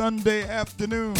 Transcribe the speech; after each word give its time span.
Sunday 0.00 0.48
afternoon 0.48 1.12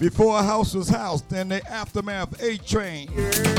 before 0.00 0.40
a 0.40 0.42
house 0.42 0.74
was 0.74 0.88
housed, 0.88 1.30
then 1.30 1.48
the 1.48 1.64
aftermath 1.70 2.42
A 2.42 2.56
train. 2.56 3.08
Yeah. 3.14 3.57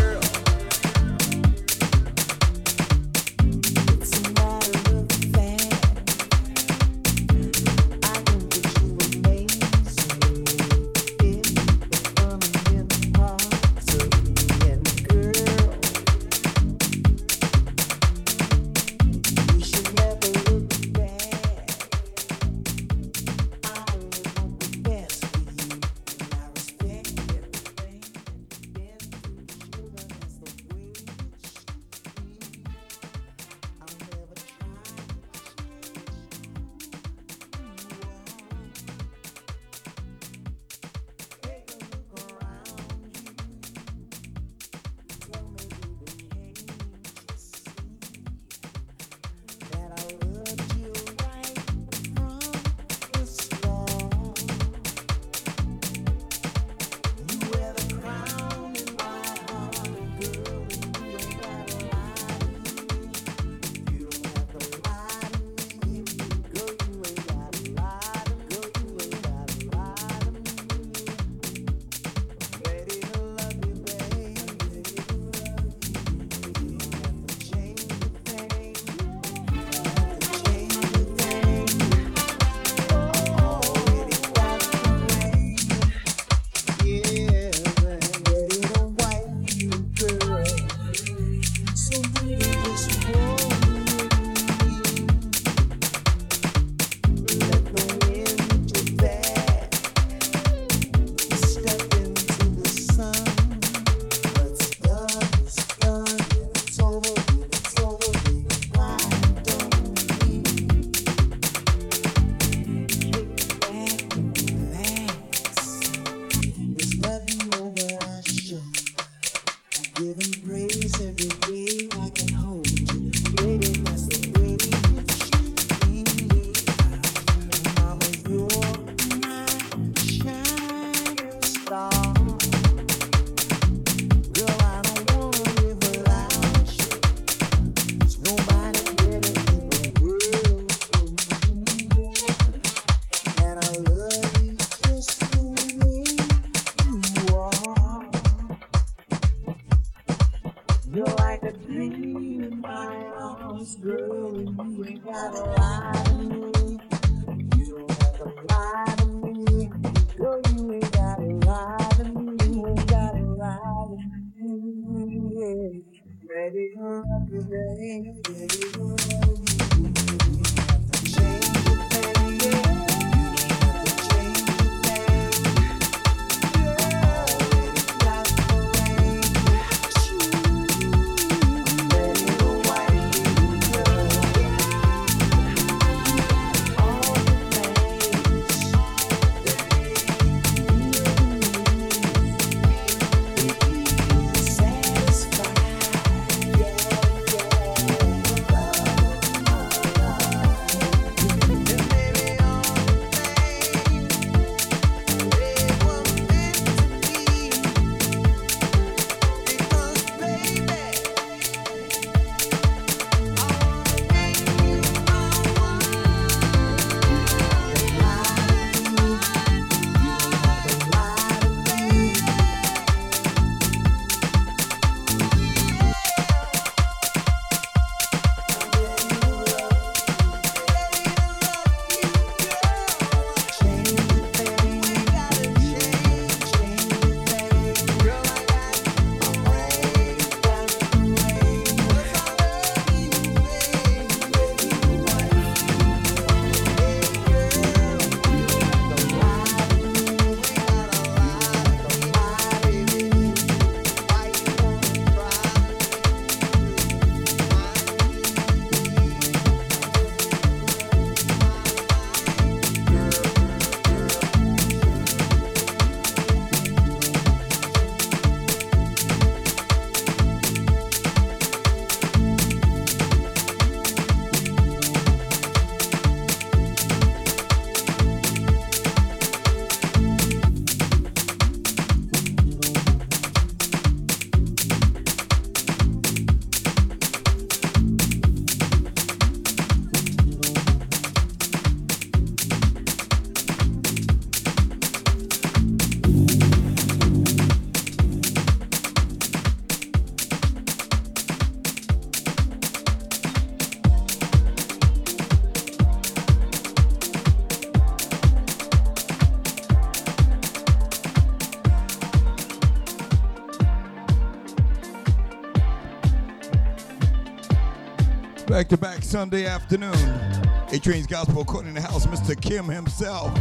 Back 318.59 318.67
to 318.67 318.77
back 318.77 319.03
Sunday 319.03 319.45
afternoon. 319.45 319.94
A 319.94 320.79
Train's 320.83 321.07
Gospel 321.07 321.44
according 321.44 321.75
to 321.75 321.81
house, 321.81 322.06
Mr. 322.07 322.35
Kim 322.41 322.65
himself. 322.65 323.33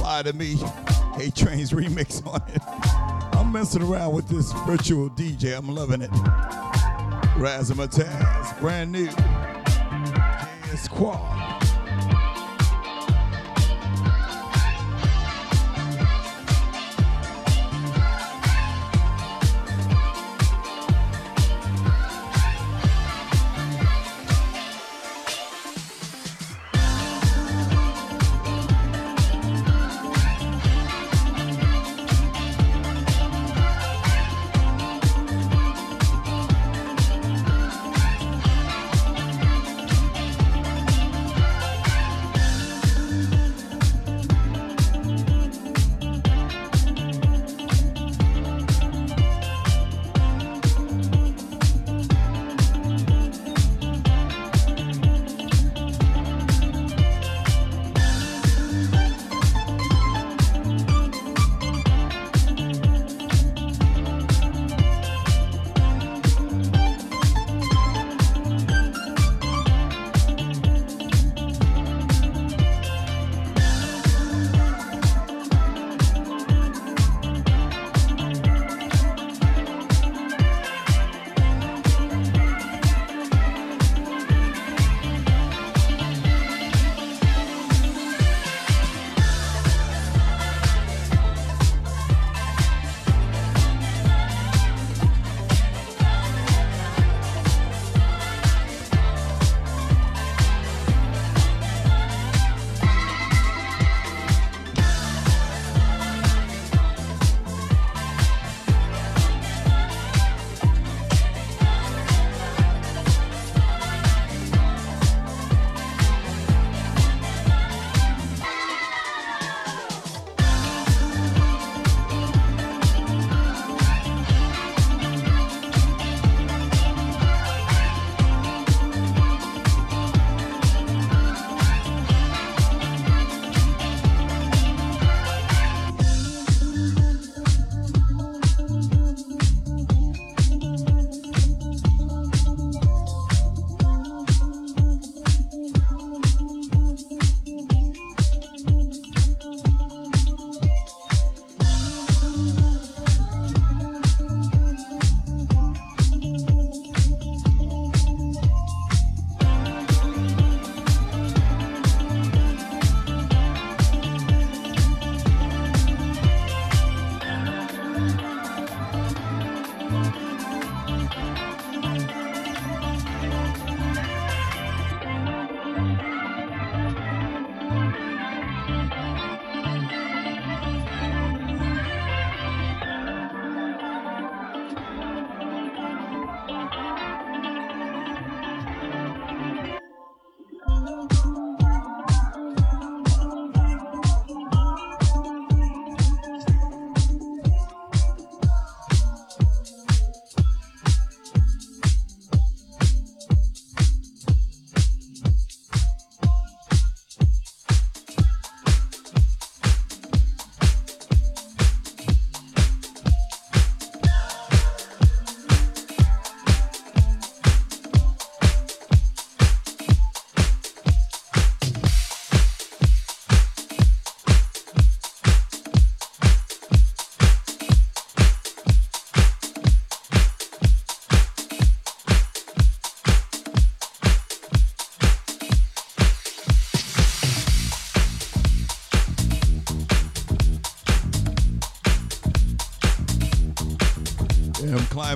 Lie 0.00 0.24
to 0.24 0.32
me. 0.32 0.58
A 1.18 1.30
Train's 1.30 1.70
remix 1.70 2.26
on 2.26 2.42
it. 2.48 2.60
I'm 3.38 3.52
messing 3.52 3.80
around 3.80 4.12
with 4.12 4.26
this 4.26 4.50
virtual 4.66 5.08
DJ. 5.10 5.56
I'm 5.56 5.68
loving 5.72 6.02
it. 6.02 6.10
Razzmatazz, 7.38 8.58
brand 8.58 8.90
new. 8.90 9.08
Squad. 10.76 11.35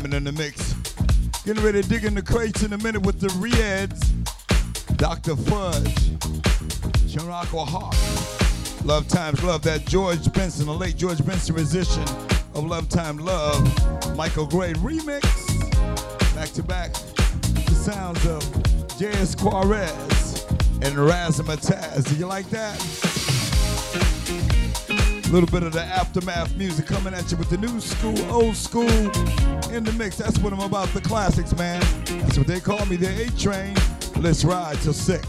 In 0.04 0.24
the 0.24 0.32
mix. 0.32 0.74
Getting 1.44 1.62
ready 1.62 1.82
to 1.82 1.88
dig 1.88 2.04
in 2.04 2.14
the 2.14 2.22
crates 2.22 2.62
in 2.62 2.72
a 2.72 2.78
minute 2.78 3.02
with 3.02 3.20
the 3.20 3.28
Reds. 3.38 4.00
Dr. 4.96 5.36
Fudge. 5.36 5.94
Chiraco 7.06 7.66
Hawk. 7.66 7.94
Love 8.84 9.06
Times 9.08 9.42
Love. 9.42 9.62
That 9.62 9.84
George 9.86 10.32
Benson, 10.32 10.66
the 10.66 10.72
late 10.72 10.96
George 10.96 11.24
Benson 11.24 11.54
musician 11.54 12.04
of 12.54 12.64
Love 12.64 12.88
Time 12.88 13.18
Love. 13.18 14.16
Michael 14.16 14.46
Gray 14.46 14.72
remix. 14.74 15.22
Back 16.34 16.50
to 16.50 16.62
back. 16.62 16.92
The 16.92 17.74
sounds 17.74 18.26
of 18.26 18.98
J.S. 18.98 19.34
Juarez 19.40 20.46
and 20.82 20.94
Razzmatazz. 20.96 22.08
Do 22.08 22.16
you 22.16 22.26
like 22.26 22.48
that? 22.50 23.09
A 25.30 25.32
little 25.32 25.48
bit 25.48 25.62
of 25.62 25.72
the 25.72 25.80
aftermath 25.80 26.56
music 26.56 26.86
coming 26.86 27.14
at 27.14 27.30
you 27.30 27.36
with 27.36 27.50
the 27.50 27.56
new 27.56 27.78
school, 27.78 28.18
old 28.32 28.56
school 28.56 28.90
in 29.70 29.84
the 29.84 29.94
mix. 29.96 30.16
That's 30.16 30.40
what 30.40 30.52
I'm 30.52 30.58
about, 30.58 30.88
the 30.88 31.00
classics, 31.00 31.56
man. 31.56 31.80
That's 32.22 32.36
what 32.36 32.48
they 32.48 32.58
call 32.58 32.84
me, 32.86 32.96
the 32.96 33.26
A 33.26 33.30
train. 33.38 33.76
Let's 34.20 34.44
ride 34.44 34.78
till 34.78 34.92
six. 34.92 35.24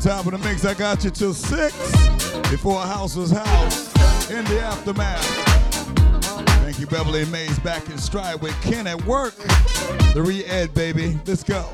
Top 0.00 0.26
of 0.26 0.32
the 0.32 0.38
mix. 0.38 0.64
I 0.64 0.74
got 0.74 1.04
you 1.04 1.10
till 1.10 1.34
six 1.34 1.74
before 2.50 2.80
house 2.80 3.16
was 3.16 3.30
house 3.30 4.30
in 4.30 4.44
the 4.44 4.60
aftermath. 4.60 5.24
Thank 6.62 6.80
you, 6.80 6.86
Beverly 6.86 7.24
Mays, 7.26 7.58
back 7.60 7.88
in 7.88 7.98
stride 7.98 8.40
with 8.40 8.60
Ken 8.62 8.86
at 8.86 9.02
work. 9.04 9.34
The 10.14 10.22
re-ed, 10.24 10.74
baby. 10.74 11.18
Let's 11.26 11.42
go. 11.42 11.68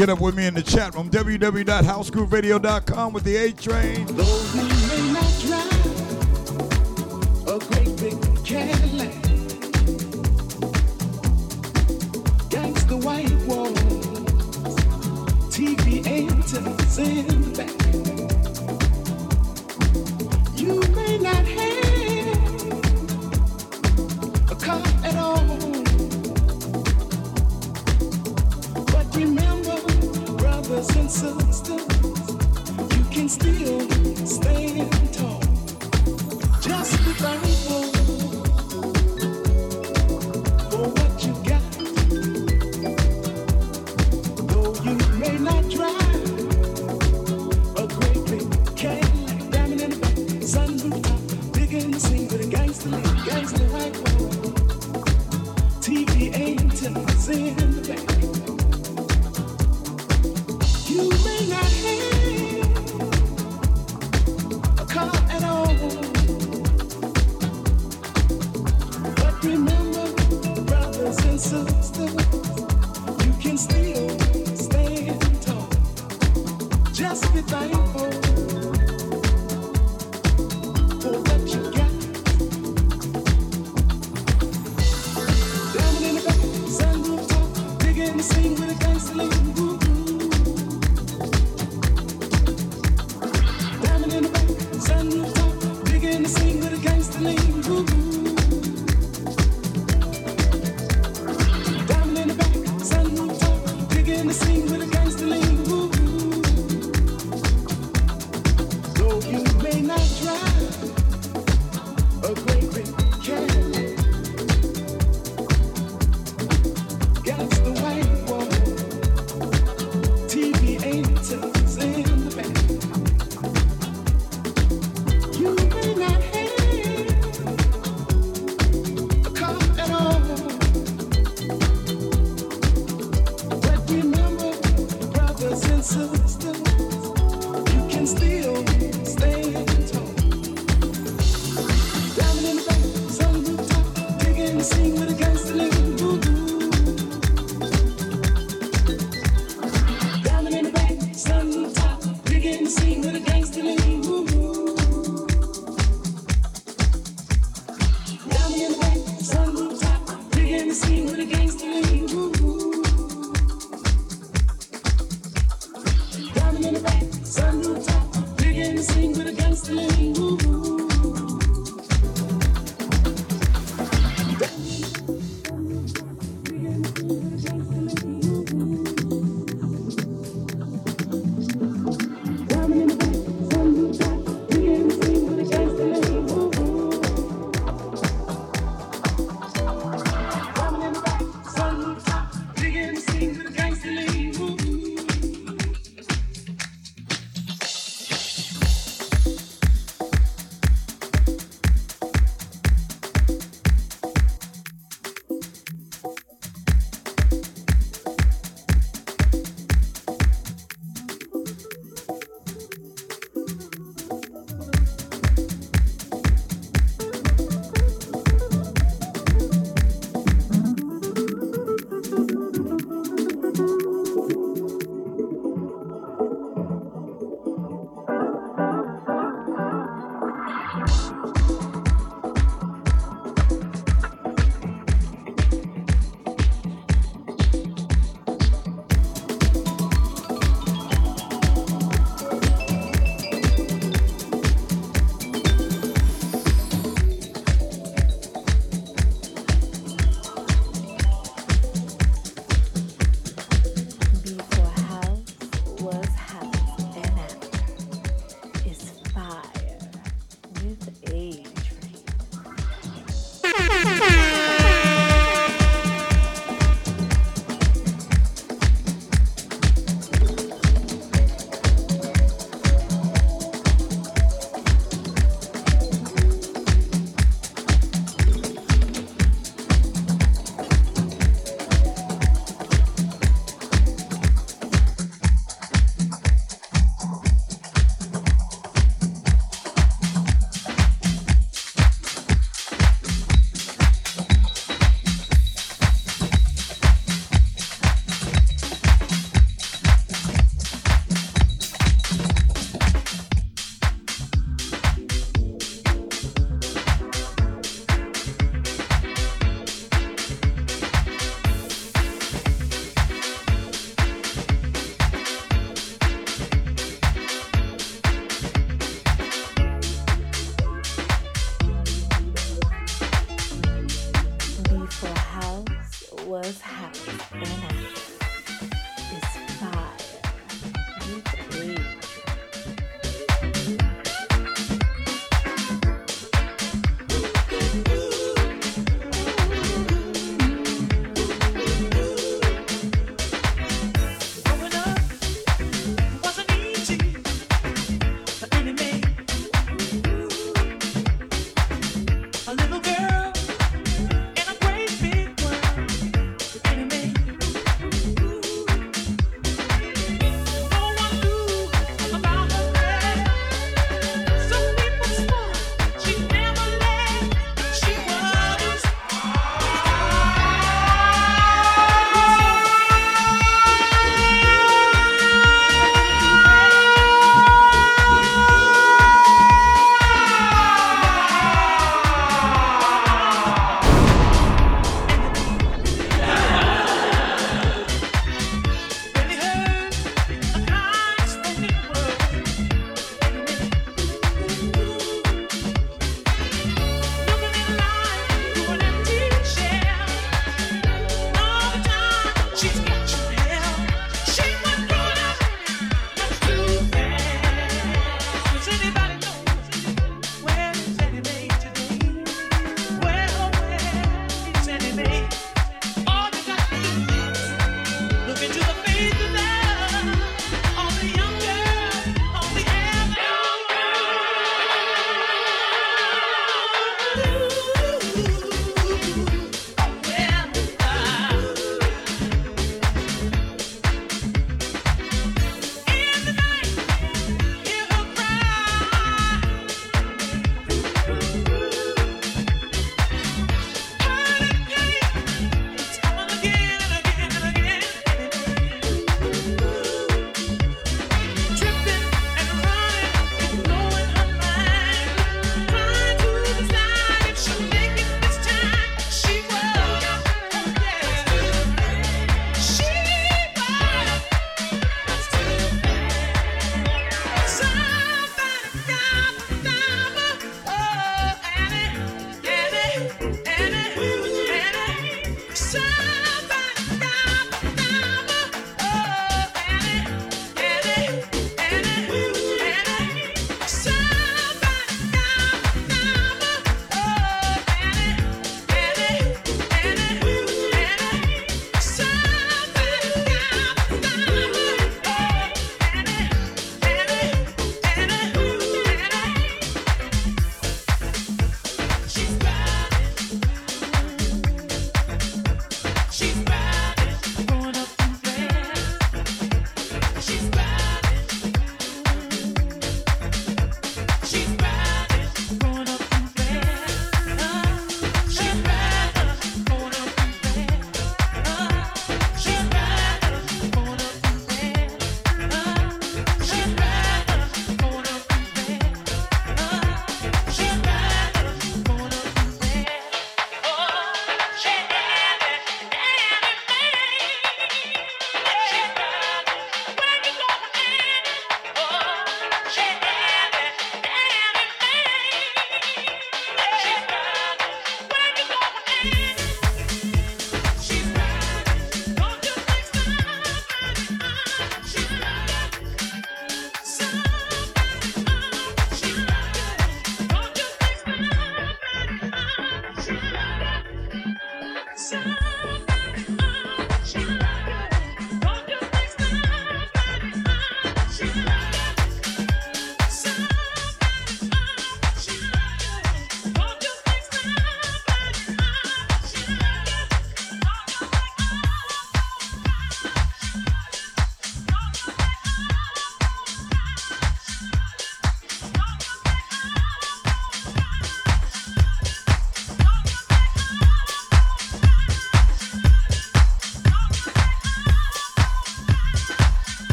Get 0.00 0.08
up 0.08 0.22
with 0.22 0.34
me 0.34 0.46
in 0.46 0.54
the 0.54 0.62
chat 0.62 0.94
room, 0.94 1.10
www.housegrooveradio.com 1.10 3.12
with 3.12 3.22
the 3.22 3.36
A 3.36 3.52
Train. 3.52 4.06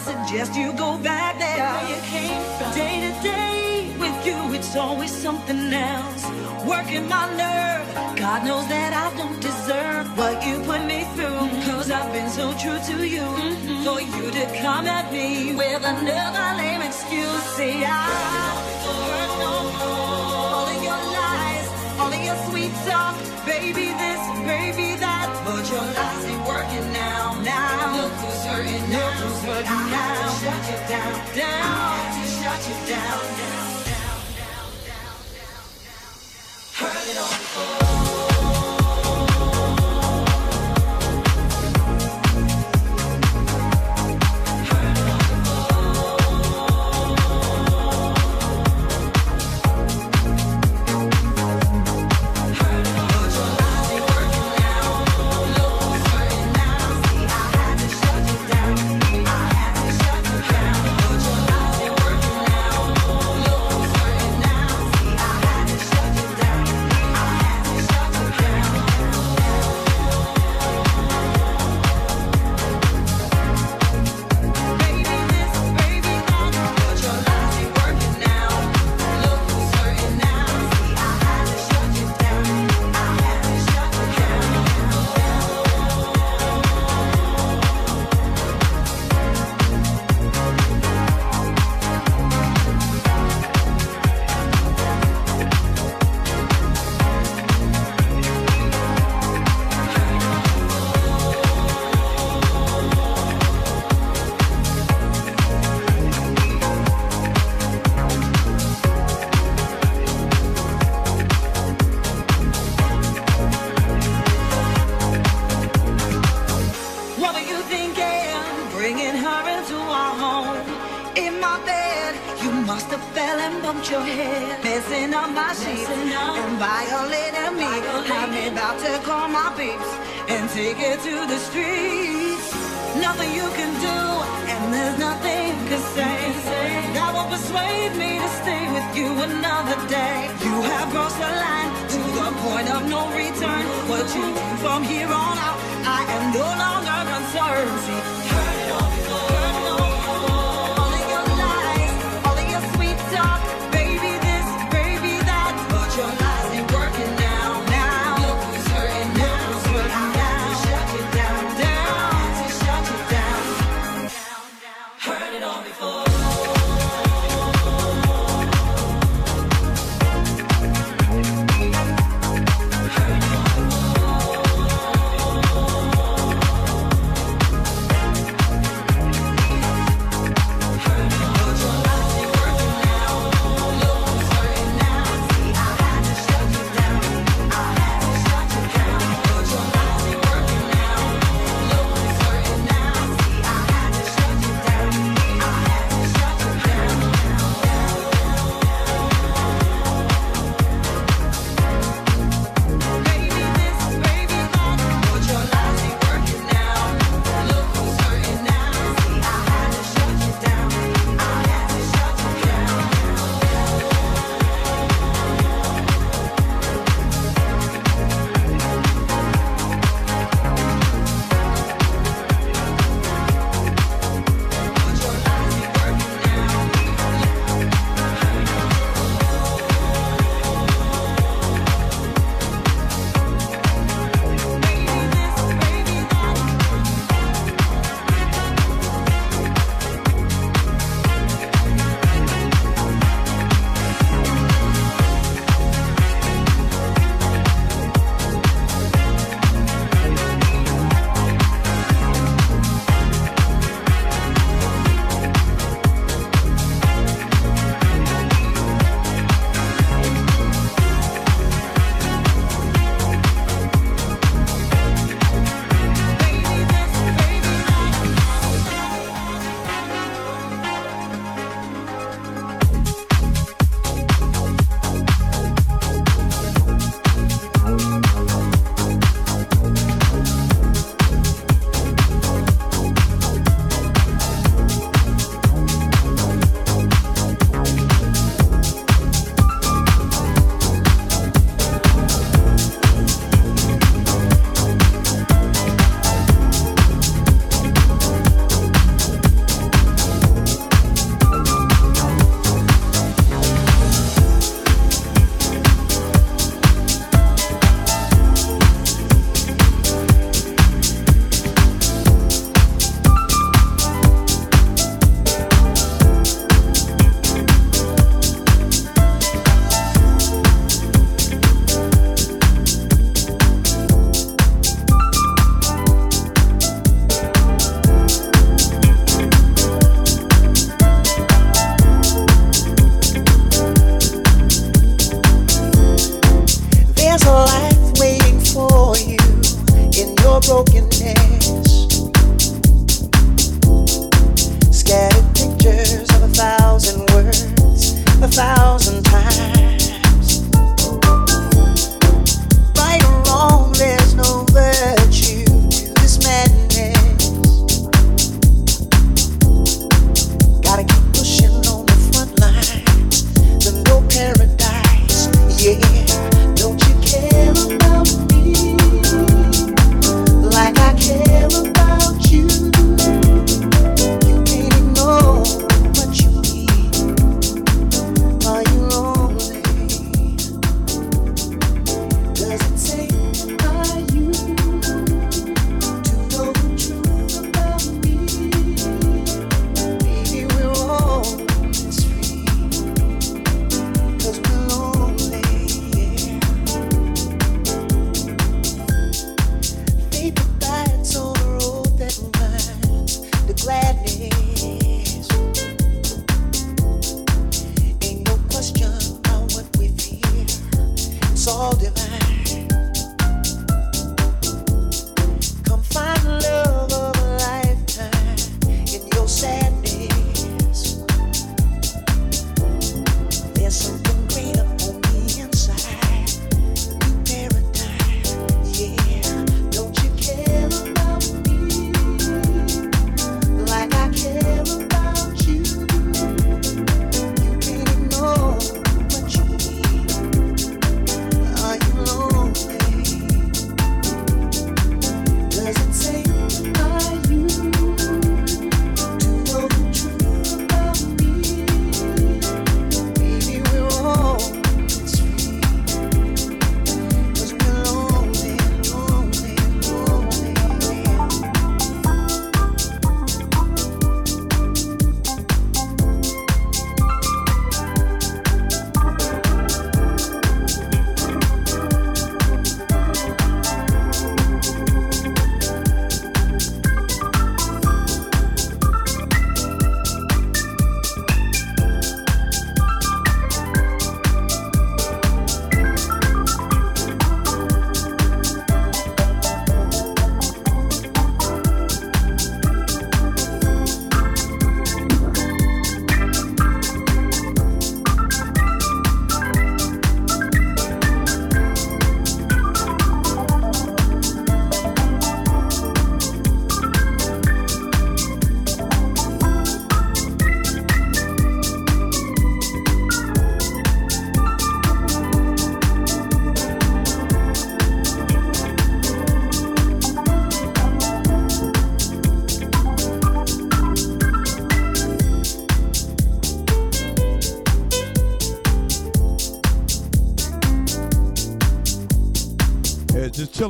suggest 0.00 0.54
you 0.54 0.72
go 0.72 0.98
back 0.98 1.38
there. 1.38 1.72
Day 2.74 2.94
to 3.04 3.12
day 3.22 3.94
with 3.98 4.26
you, 4.26 4.54
it's 4.54 4.74
always 4.76 5.12
something 5.12 5.72
else. 5.72 6.24
Working 6.66 7.08
my 7.08 7.26
nerve. 7.36 7.86
God 8.16 8.46
knows 8.46 8.66
that 8.68 8.92
I 8.92 9.06
don't 9.16 9.40
deserve 9.40 10.06
what 10.16 10.44
you 10.46 10.60
put 10.60 10.84
me 10.84 11.04
through. 11.14 11.42
Cause 11.68 11.90
I've 11.90 12.12
been 12.12 12.30
so 12.30 12.46
true 12.62 12.80
to 12.90 13.06
you. 13.06 13.26
For 13.84 14.00
you 14.00 14.30
to 14.30 14.44
come 14.62 14.86
at 14.86 15.12
me 15.12 15.54
with 15.54 15.82
another 15.84 16.46
lame 16.58 16.82
excuse. 16.82 17.42
See, 17.56 17.84
I. 17.84 18.39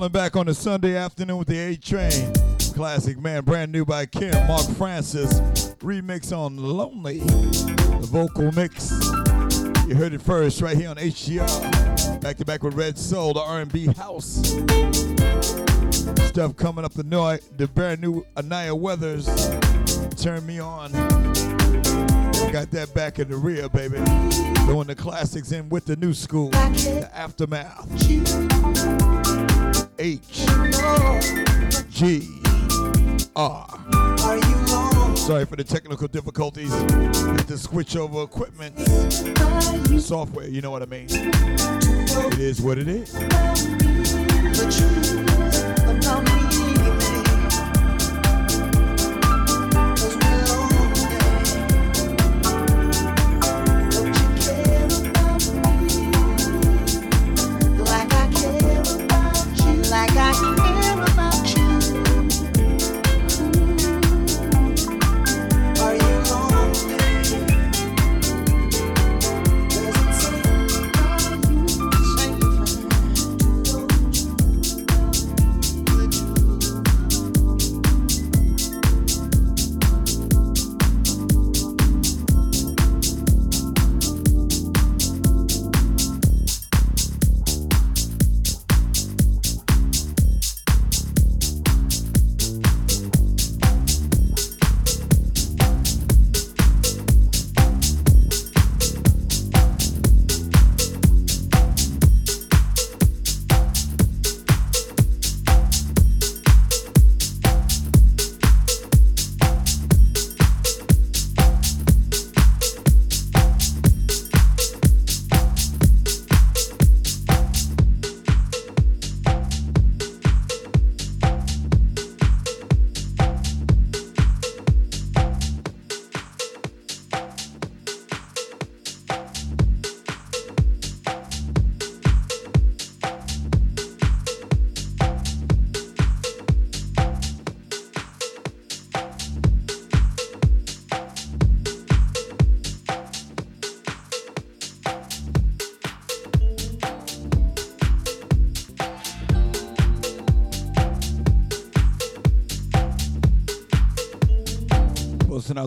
chilling 0.01 0.12
back 0.12 0.34
on 0.34 0.48
a 0.48 0.55
Sunday 0.55 0.96
afternoon 0.96 1.36
with 1.36 1.48
the 1.48 1.59
A 1.59 1.76
Train. 1.76 2.32
Classic 2.74 3.18
man, 3.18 3.44
brand 3.44 3.70
new 3.70 3.84
by 3.84 4.07
Kim, 4.07 4.32
Mark 4.46 4.66
Francis. 4.70 5.40
Remix 5.80 6.34
on 6.34 6.57
Lonely, 6.57 7.18
the 7.18 8.09
vocal 8.11 8.51
mix. 8.53 8.92
You 9.86 9.94
heard 9.94 10.14
it 10.14 10.22
first 10.22 10.62
right 10.62 10.74
here 10.74 10.88
on 10.88 10.96
HGR. 10.96 12.18
Back 12.22 12.38
to 12.38 12.46
back 12.46 12.62
with 12.62 12.72
Red 12.72 12.96
Soul, 12.96 13.34
the 13.34 13.40
R&B 13.40 13.88
house. 13.88 14.36
Stuff 16.28 16.57
coming 16.57 16.86
up 16.86 16.94
the 16.94 17.05
night. 17.05 17.42
The 17.59 17.68
brand 17.68 18.01
new 18.01 18.24
Anaya 18.38 18.74
Weathers. 18.74 19.26
Turn 20.16 20.46
me 20.46 20.61
on. 20.61 20.92
Got 22.53 22.70
that 22.70 22.90
back 22.94 23.18
in 23.18 23.28
the 23.28 23.36
rear, 23.36 23.68
baby. 23.68 23.98
Doing 24.66 24.86
the 24.86 24.94
classics 24.96 25.53
in 25.53 25.68
with 25.68 25.84
the 25.84 25.96
new 25.96 26.14
school. 26.14 26.48
The 26.48 27.11
aftermath. 27.12 27.86
H 29.98 30.46
G 31.90 32.28
R. 33.36 33.66
Sorry 35.16 35.44
for 35.44 35.56
the 35.56 35.64
technical 35.64 36.08
difficulties. 36.08 36.72
Had 36.72 37.46
to 37.48 37.58
switch 37.58 37.96
over 37.96 38.22
equipment, 38.22 38.78
software. 40.00 40.48
You 40.48 40.60
know 40.60 40.70
what 40.70 40.82
I 40.82 40.86
mean. 40.86 41.06
It 41.10 42.38
is 42.38 42.60
what 42.60 42.78
it 42.78 42.88
is. 42.88 43.14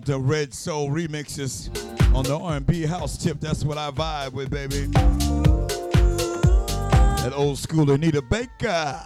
Out 0.04 0.08
the 0.08 0.20
red 0.20 0.54
soul 0.54 0.90
remixes 0.90 1.70
on 2.14 2.24
the 2.26 2.38
R&B 2.38 2.84
house 2.84 3.18
tip. 3.18 3.40
That's 3.40 3.64
what 3.64 3.78
I 3.78 3.90
vibe 3.92 4.34
with, 4.34 4.50
baby. 4.50 4.88
That 7.22 7.32
old 7.34 7.58
school 7.58 7.90
Anita 7.90 8.22
Baker. 8.22 9.00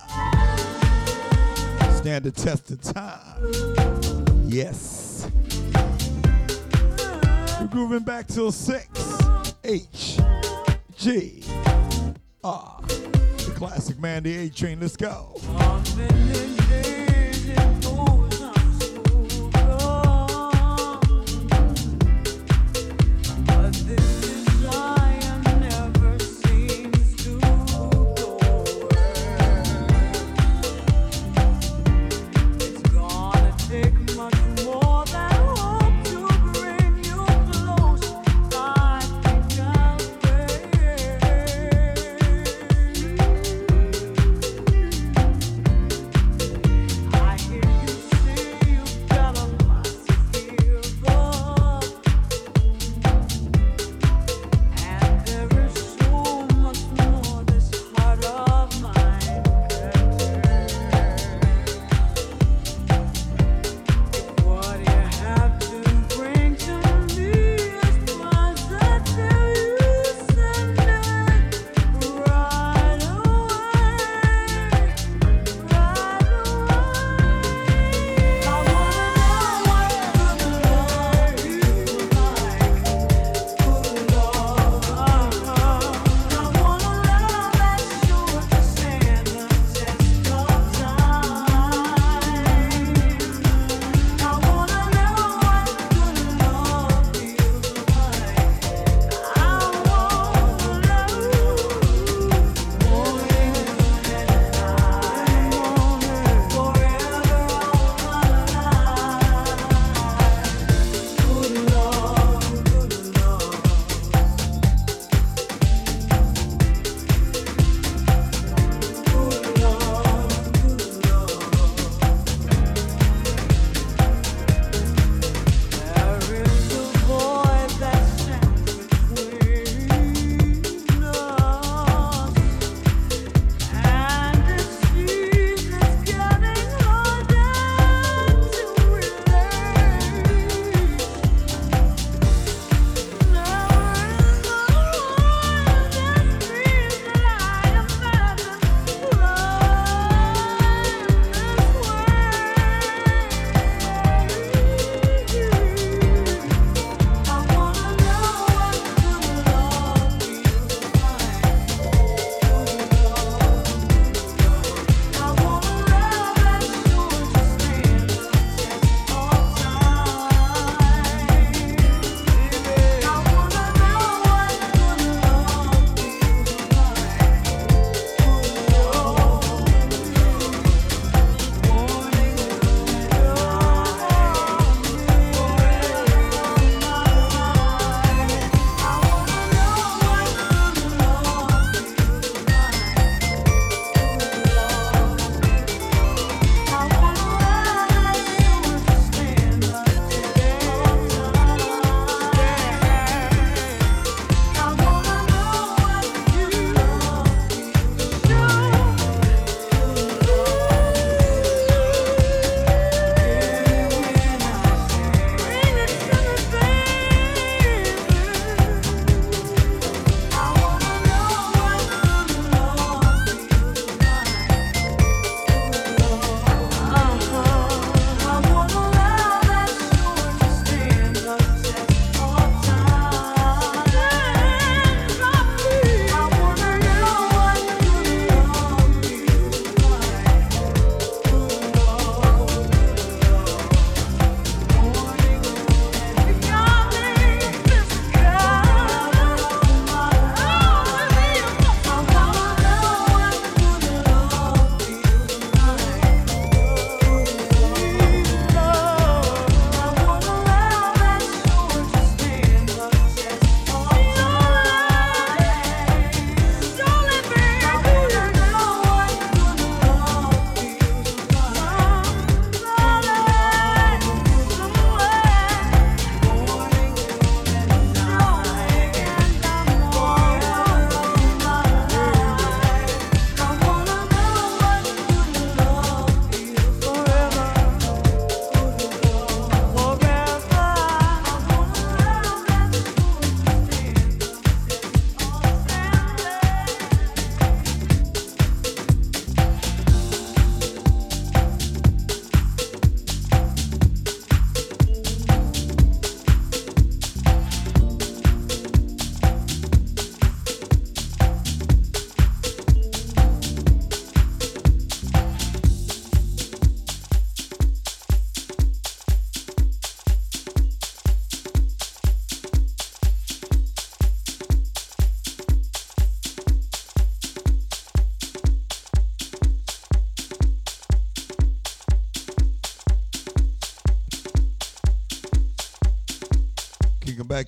Stand 1.98 2.26
the 2.26 2.32
test 2.32 2.72
of 2.72 2.82
time. 2.82 4.48
Yes. 4.48 5.30
We're 7.60 7.68
grooving 7.68 8.04
back 8.04 8.28
till 8.28 8.52
six. 8.52 8.88
H 9.64 10.20
G 10.96 11.44
R. 12.44 12.82
The 12.88 13.54
classic 13.56 14.00
man, 14.00 14.24
the 14.24 14.38
A 14.38 14.50
train. 14.50 14.80
Let's 14.80 14.96
go. 14.96 15.36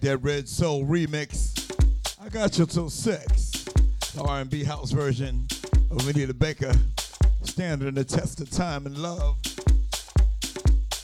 That 0.09 0.23
Red 0.23 0.49
Soul 0.49 0.85
remix. 0.85 1.53
I 2.19 2.29
got 2.29 2.57
you 2.57 2.65
till 2.65 2.89
six. 2.89 3.51
The 4.15 4.23
R&B 4.23 4.63
house 4.63 4.89
version 4.89 5.45
of 5.91 6.07
Anita 6.07 6.33
Baker, 6.33 6.73
standing 7.43 7.93
the 7.93 8.03
test 8.03 8.41
of 8.41 8.49
time 8.49 8.87
and 8.87 8.97
love. 8.97 9.37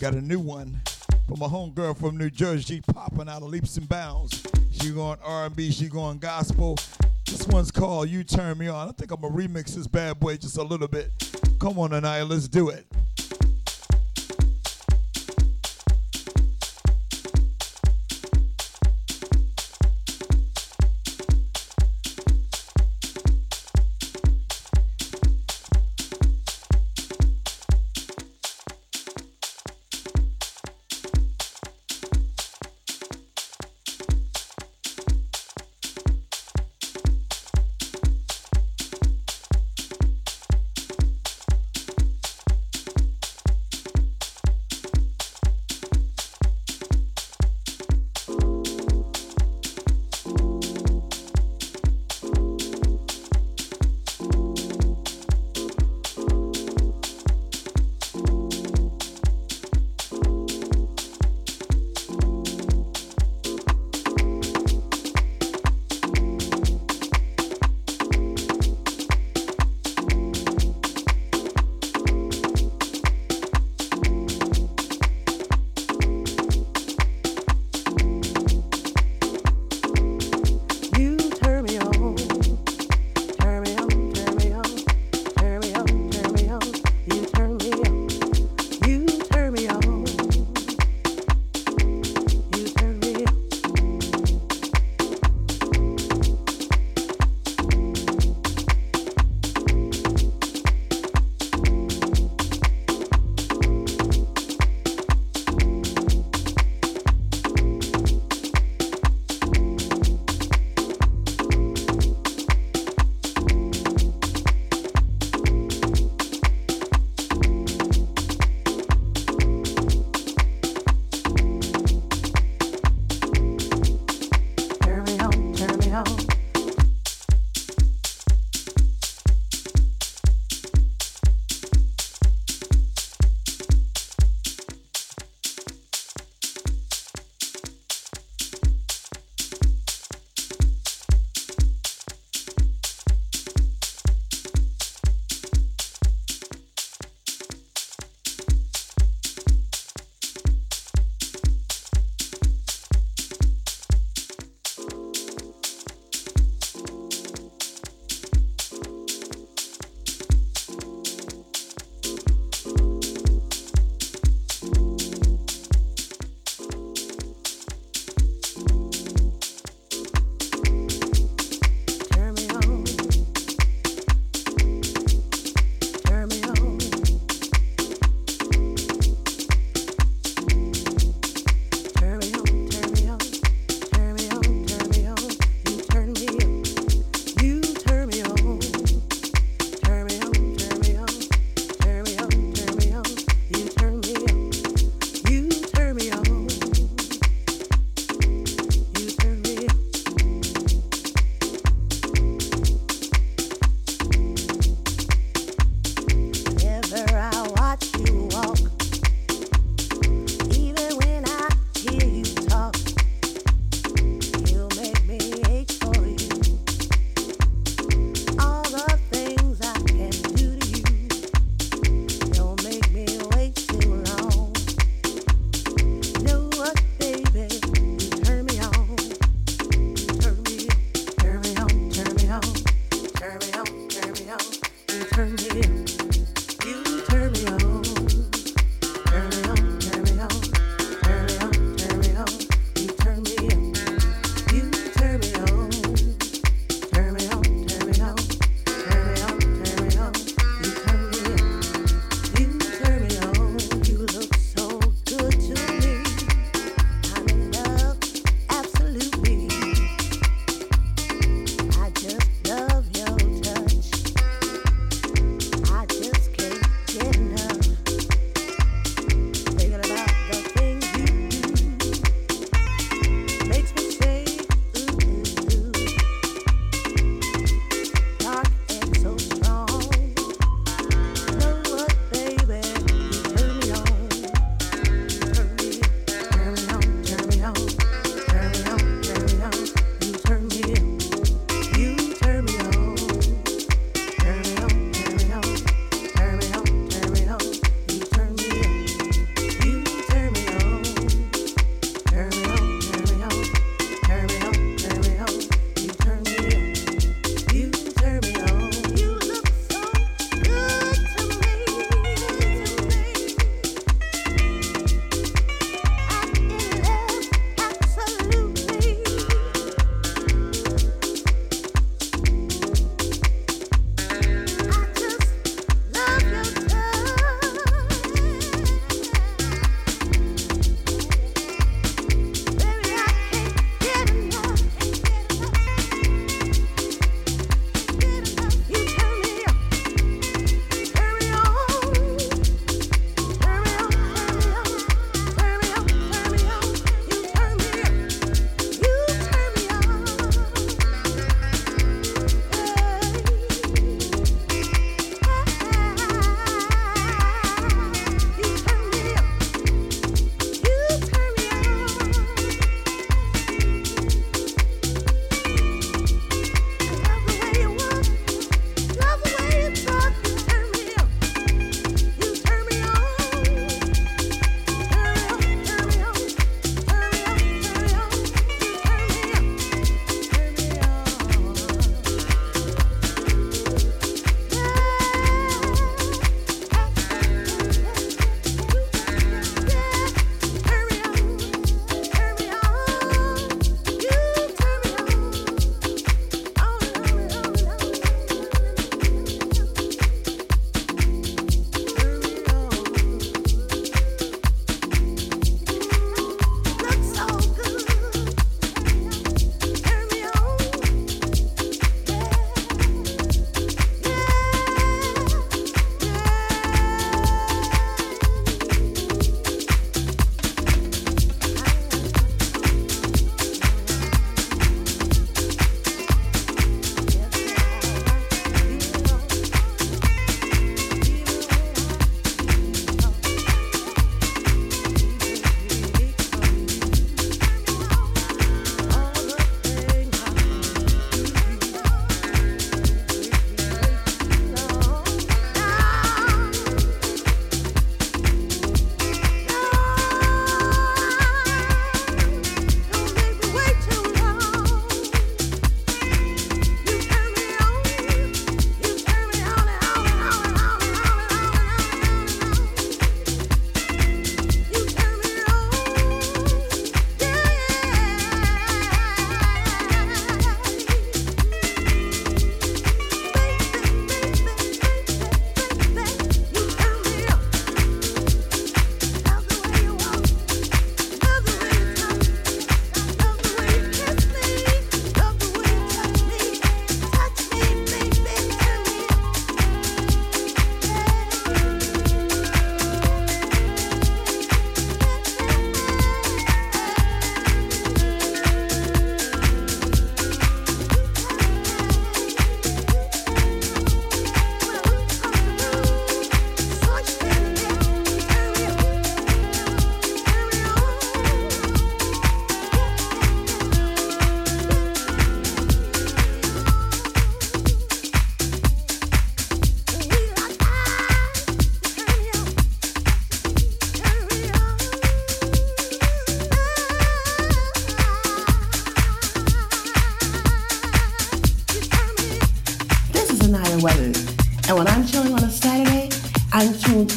Got 0.01 0.15
a 0.15 0.21
new 0.21 0.39
one 0.39 0.81
from 1.27 1.43
a 1.43 1.47
homegirl 1.47 1.99
from 1.99 2.17
New 2.17 2.31
Jersey, 2.31 2.81
popping 2.81 3.29
out 3.29 3.43
of 3.43 3.49
leaps 3.49 3.77
and 3.77 3.87
bounds. 3.87 4.41
She 4.71 4.89
going 4.89 5.19
R&B, 5.23 5.69
she 5.69 5.87
going 5.87 6.17
gospel. 6.17 6.75
This 7.27 7.45
one's 7.49 7.69
called 7.69 8.09
"You 8.09 8.23
Turn 8.23 8.57
Me 8.57 8.69
On." 8.69 8.89
I 8.89 8.91
think 8.91 9.11
I'm 9.11 9.21
gonna 9.21 9.35
remix 9.35 9.75
this 9.75 9.85
bad 9.85 10.19
boy 10.19 10.37
just 10.37 10.57
a 10.57 10.63
little 10.63 10.87
bit. 10.87 11.11
Come 11.59 11.77
on, 11.77 11.93
Anaya, 11.93 12.25
let's 12.25 12.47
do 12.47 12.69
it. 12.69 12.87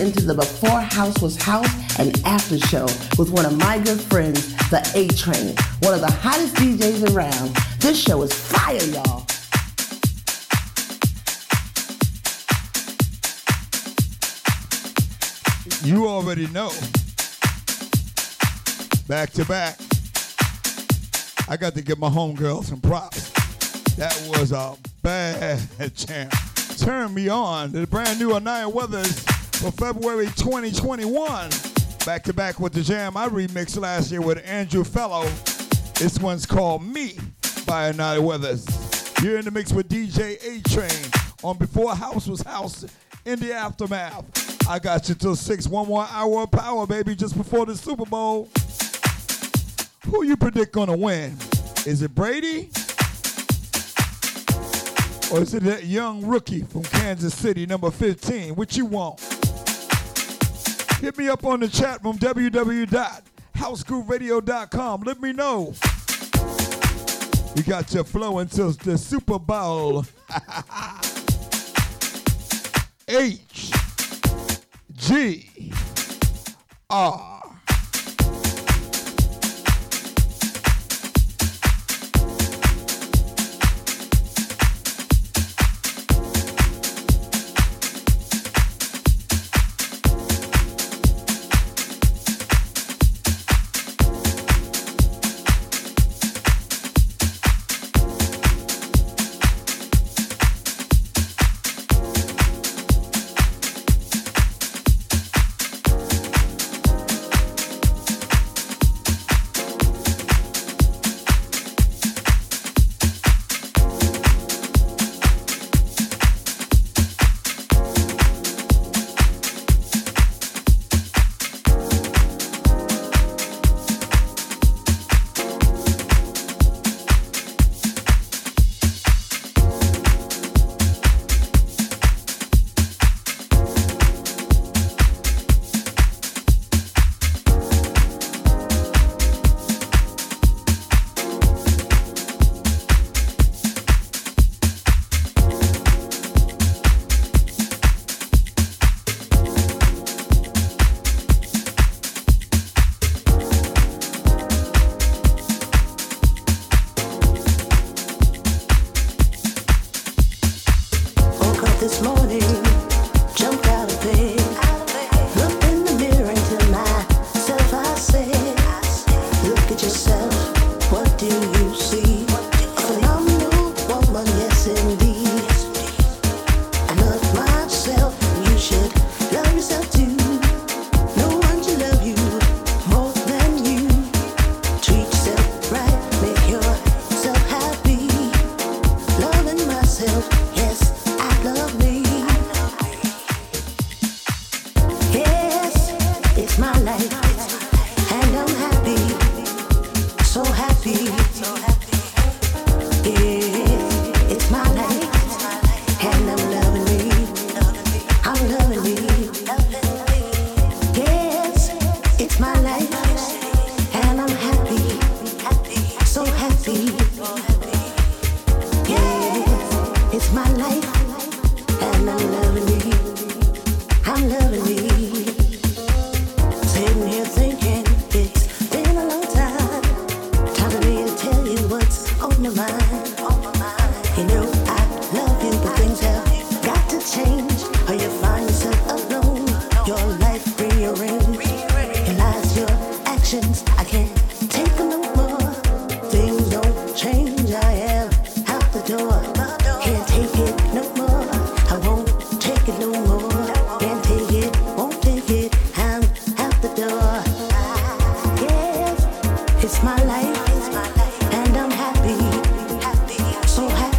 Into 0.00 0.24
the 0.24 0.34
Before 0.34 0.80
House 0.80 1.20
Was 1.20 1.36
House 1.36 1.98
and 1.98 2.20
After 2.24 2.58
Show 2.58 2.84
with 3.18 3.30
one 3.30 3.44
of 3.44 3.56
my 3.58 3.78
good 3.78 4.00
friends, 4.00 4.54
the 4.70 4.80
A 4.94 5.08
Train, 5.08 5.54
one 5.80 5.94
of 5.94 6.00
the 6.00 6.10
hottest 6.10 6.54
DJs 6.54 7.14
around. 7.14 7.56
This 7.80 8.00
show 8.00 8.22
is 8.22 8.32
fire, 8.32 8.76
y'all. 8.76 9.26
You 15.82 16.06
already 16.06 16.46
know. 16.48 16.70
Back 19.08 19.30
to 19.32 19.44
back. 19.46 19.78
I 21.48 21.56
got 21.56 21.74
to 21.74 21.82
give 21.82 21.98
my 21.98 22.10
homegirl 22.10 22.64
some 22.64 22.80
props. 22.80 23.30
That 23.96 24.14
was 24.28 24.52
a 24.52 24.76
bad 25.02 25.60
jam. 25.94 26.30
Turn 26.76 27.14
me 27.14 27.28
on. 27.28 27.72
The 27.72 27.86
brand 27.86 28.18
new 28.18 28.34
Anaya 28.34 28.68
Weathers 28.68 29.27
for 29.58 29.72
February 29.72 30.26
2021. 30.36 31.50
Back 32.06 32.22
to 32.24 32.32
back 32.32 32.60
with 32.60 32.72
the 32.72 32.80
jam 32.80 33.16
I 33.16 33.28
remixed 33.28 33.80
last 33.80 34.12
year 34.12 34.20
with 34.20 34.40
Andrew 34.46 34.84
Fellow. 34.84 35.24
This 35.94 36.20
one's 36.20 36.46
called 36.46 36.84
Me 36.84 37.18
by 37.66 37.88
Anaya 37.88 38.22
Weathers. 38.22 38.64
You're 39.20 39.38
in 39.38 39.44
the 39.44 39.50
mix 39.50 39.72
with 39.72 39.88
DJ 39.88 40.38
A 40.44 40.62
Train 40.68 41.10
on 41.42 41.58
Before 41.58 41.92
House 41.92 42.28
Was 42.28 42.40
House 42.42 42.84
in 43.24 43.40
the 43.40 43.52
Aftermath. 43.52 44.68
I 44.68 44.78
got 44.78 45.08
you 45.08 45.16
till 45.16 45.34
six. 45.34 45.66
One 45.66 45.88
more 45.88 46.06
hour 46.08 46.42
of 46.42 46.52
power, 46.52 46.86
baby, 46.86 47.16
just 47.16 47.36
before 47.36 47.66
the 47.66 47.76
Super 47.76 48.06
Bowl. 48.06 48.48
Who 50.06 50.24
you 50.24 50.36
predict 50.36 50.72
gonna 50.72 50.96
win? 50.96 51.36
Is 51.84 52.02
it 52.02 52.14
Brady? 52.14 52.70
Or 55.32 55.42
is 55.42 55.52
it 55.52 55.64
that 55.64 55.84
young 55.84 56.24
rookie 56.24 56.62
from 56.62 56.84
Kansas 56.84 57.34
City, 57.34 57.66
number 57.66 57.90
15? 57.90 58.54
Which 58.54 58.76
you 58.76 58.86
want? 58.86 59.20
Hit 61.00 61.16
me 61.16 61.28
up 61.28 61.44
on 61.44 61.60
the 61.60 61.68
chat 61.68 62.04
room, 62.04 62.18
www.housegrooveradio.com. 62.18 65.02
Let 65.02 65.20
me 65.20 65.32
know. 65.32 65.72
You 67.54 67.62
got 67.62 67.94
your 67.94 68.02
flow 68.04 68.40
until 68.40 68.72
the 68.72 68.98
Super 68.98 69.38
Bowl. 69.38 70.04
H 73.08 73.70
G 74.96 75.72
R. 76.90 77.37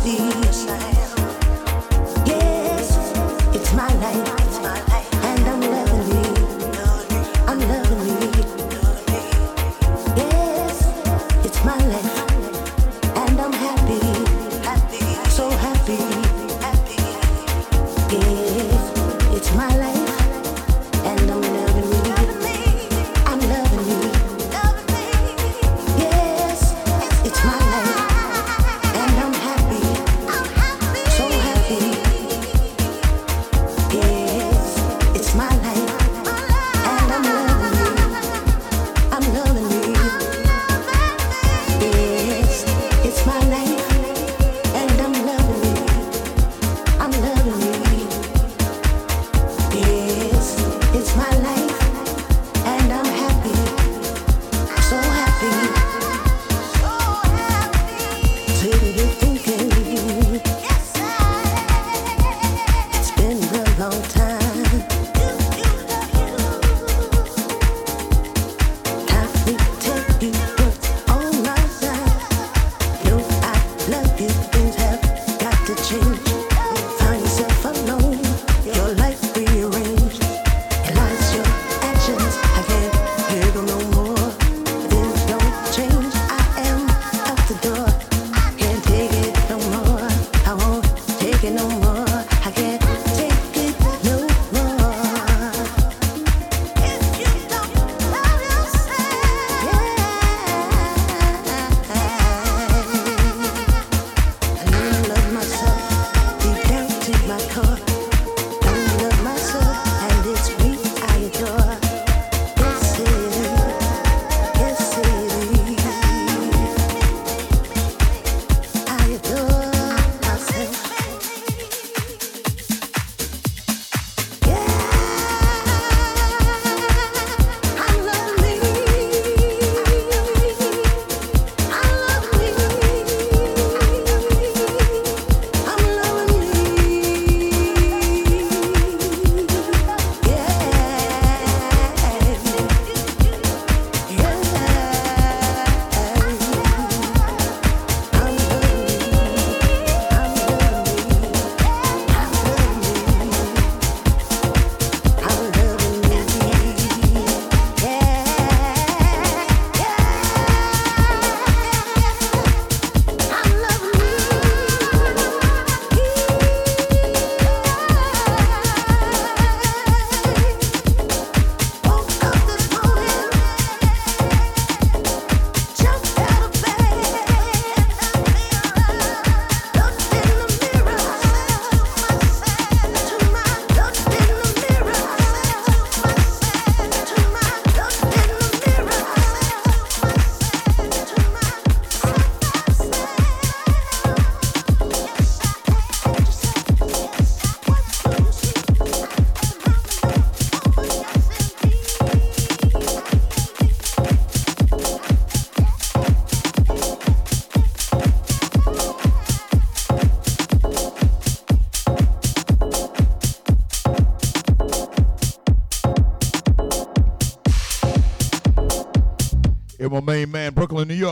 so 0.02 0.39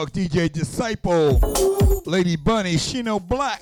DJ 0.05 0.51
Disciple, 0.51 1.39
Lady 2.05 2.35
Bunny, 2.35 2.75
Shino 2.75 3.19
Black, 3.19 3.61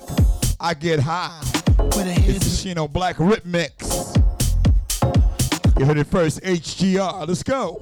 I 0.60 0.74
Get 0.74 1.00
High. 1.00 1.40
It's 1.78 2.62
the 2.62 2.74
Shino 2.74 2.92
Black 2.92 3.16
Rip 3.18 3.46
Mix. 3.46 4.14
You 5.78 5.86
heard 5.86 5.98
it 5.98 6.06
first, 6.06 6.42
HGR. 6.42 7.26
Let's 7.26 7.42
go. 7.42 7.80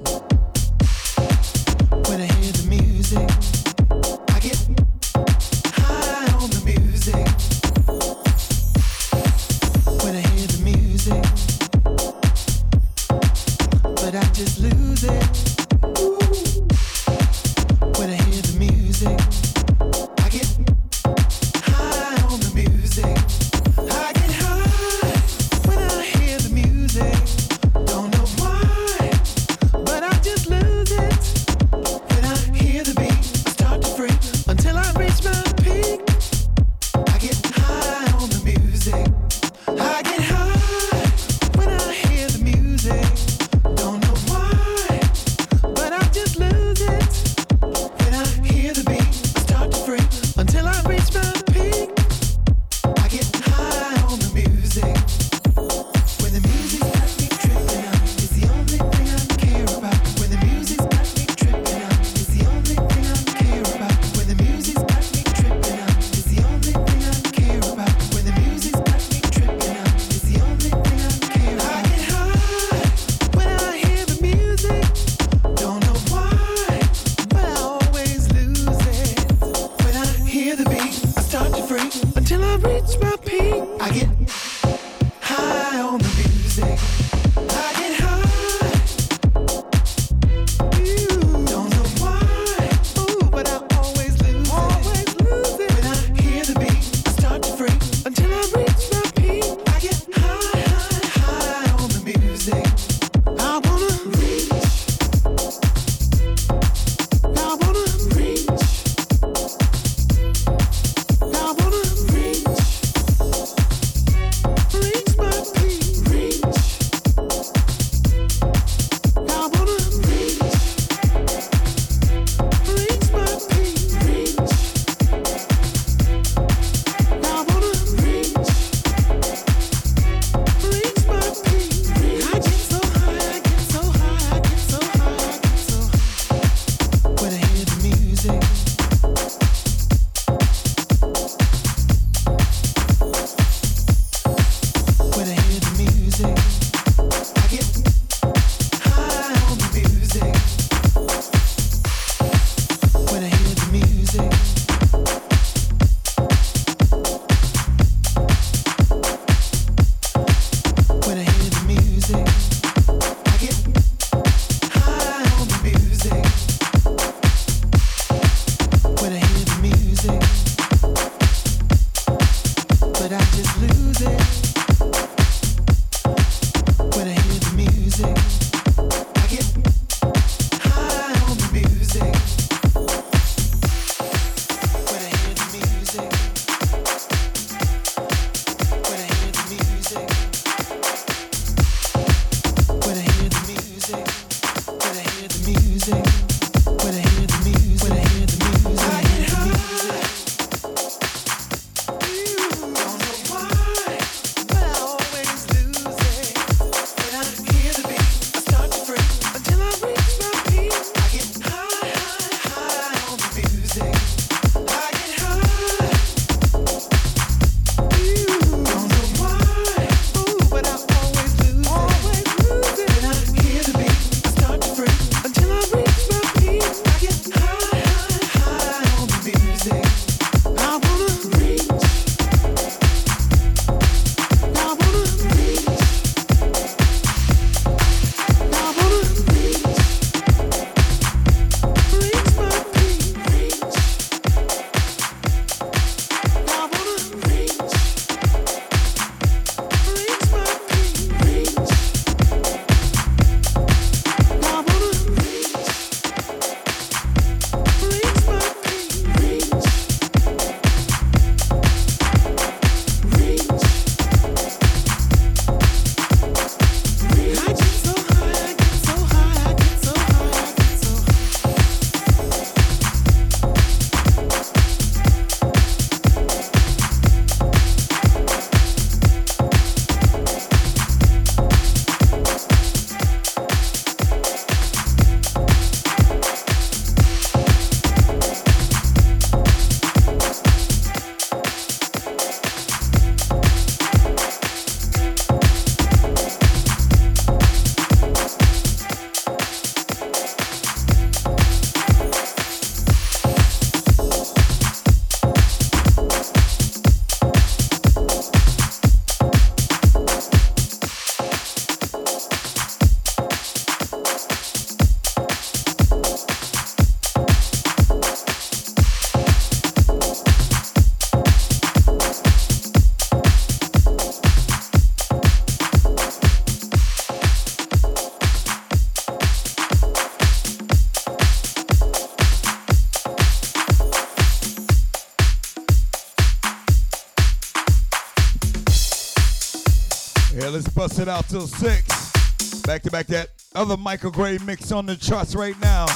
till 341.46 341.68
6. 341.68 342.62
Back 342.62 342.82
to 342.82 342.90
back 342.90 343.06
that 343.08 343.28
other 343.54 343.76
Michael 343.76 344.10
Gray 344.10 344.38
mix 344.44 344.72
on 344.72 344.86
the 344.86 344.96
charts 344.96 345.34
right 345.34 345.58
now. 345.60 345.86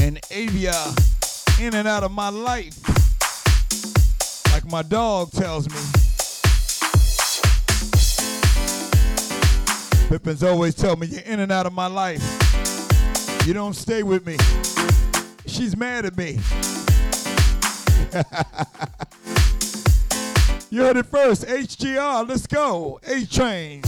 And 0.00 0.18
Avia, 0.30 0.74
in 1.60 1.74
and 1.74 1.86
out 1.86 2.02
of 2.02 2.12
my 2.12 2.28
life. 2.28 2.78
Like 4.52 4.64
my 4.70 4.82
dog 4.82 5.30
tells 5.32 5.68
me. 5.68 5.76
Pippins 10.08 10.42
always 10.42 10.74
tell 10.74 10.96
me, 10.96 11.06
you're 11.06 11.22
in 11.22 11.40
and 11.40 11.52
out 11.52 11.66
of 11.66 11.72
my 11.72 11.86
life. 11.86 12.22
You 13.46 13.54
don't 13.54 13.74
stay 13.74 14.02
with 14.02 14.26
me. 14.26 14.36
She's 15.46 15.76
mad 15.76 16.06
at 16.06 16.16
me. 16.16 16.38
you 20.70 20.80
heard 20.80 20.96
it 20.96 21.06
first. 21.06 21.46
HGR, 21.46 22.28
let's 22.28 22.46
go. 22.46 23.00
A 23.06 23.24
train. 23.26 23.82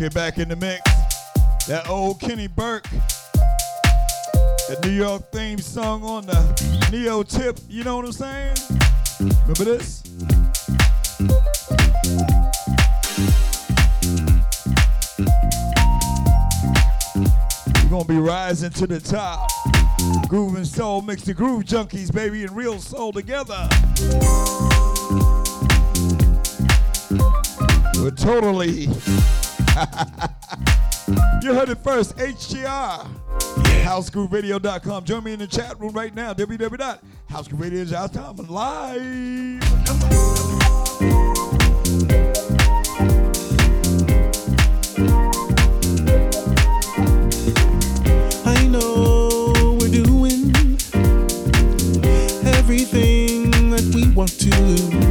Get 0.00 0.14
back 0.14 0.38
in 0.38 0.48
the 0.48 0.56
mix. 0.56 0.80
That 1.66 1.86
old 1.86 2.20
Kenny 2.20 2.46
Burke. 2.46 2.88
The 4.66 4.80
New 4.82 4.92
York 4.92 5.30
theme 5.30 5.58
song 5.58 6.02
on 6.04 6.24
the 6.24 6.88
Neo 6.90 7.22
Tip, 7.22 7.58
you 7.68 7.84
know 7.84 7.96
what 7.96 8.06
I'm 8.06 8.12
saying? 8.12 8.56
Remember 9.20 9.64
this? 9.64 10.02
We're 17.84 17.90
gonna 17.90 18.04
be 18.06 18.16
rising 18.16 18.70
to 18.70 18.86
the 18.86 19.00
top. 19.00 19.50
Groove 20.28 20.56
and 20.56 20.66
soul 20.66 21.02
mix 21.02 21.24
the 21.24 21.34
groove 21.34 21.64
junkies, 21.64 22.10
baby, 22.10 22.44
and 22.44 22.52
Reelsoul 22.52 23.12
together. 23.12 23.68
We're 28.02 28.12
totally 28.12 28.88
you 31.42 31.54
heard 31.54 31.70
it 31.70 31.78
first, 31.78 32.16
HGR. 32.16 32.64
Yeah. 32.64 33.06
HouseGrooveRadio.com. 33.84 35.04
Join 35.04 35.24
me 35.24 35.32
in 35.32 35.38
the 35.38 35.46
chat 35.46 35.80
room 35.80 35.94
right 35.94 36.14
now, 36.14 36.34
www.housegrooveRadio.com. 36.34 38.36
Live. 38.48 39.60
Everything 52.46 53.50
that 53.70 53.82
we 53.94 54.10
want 54.12 54.30
to 54.40 55.09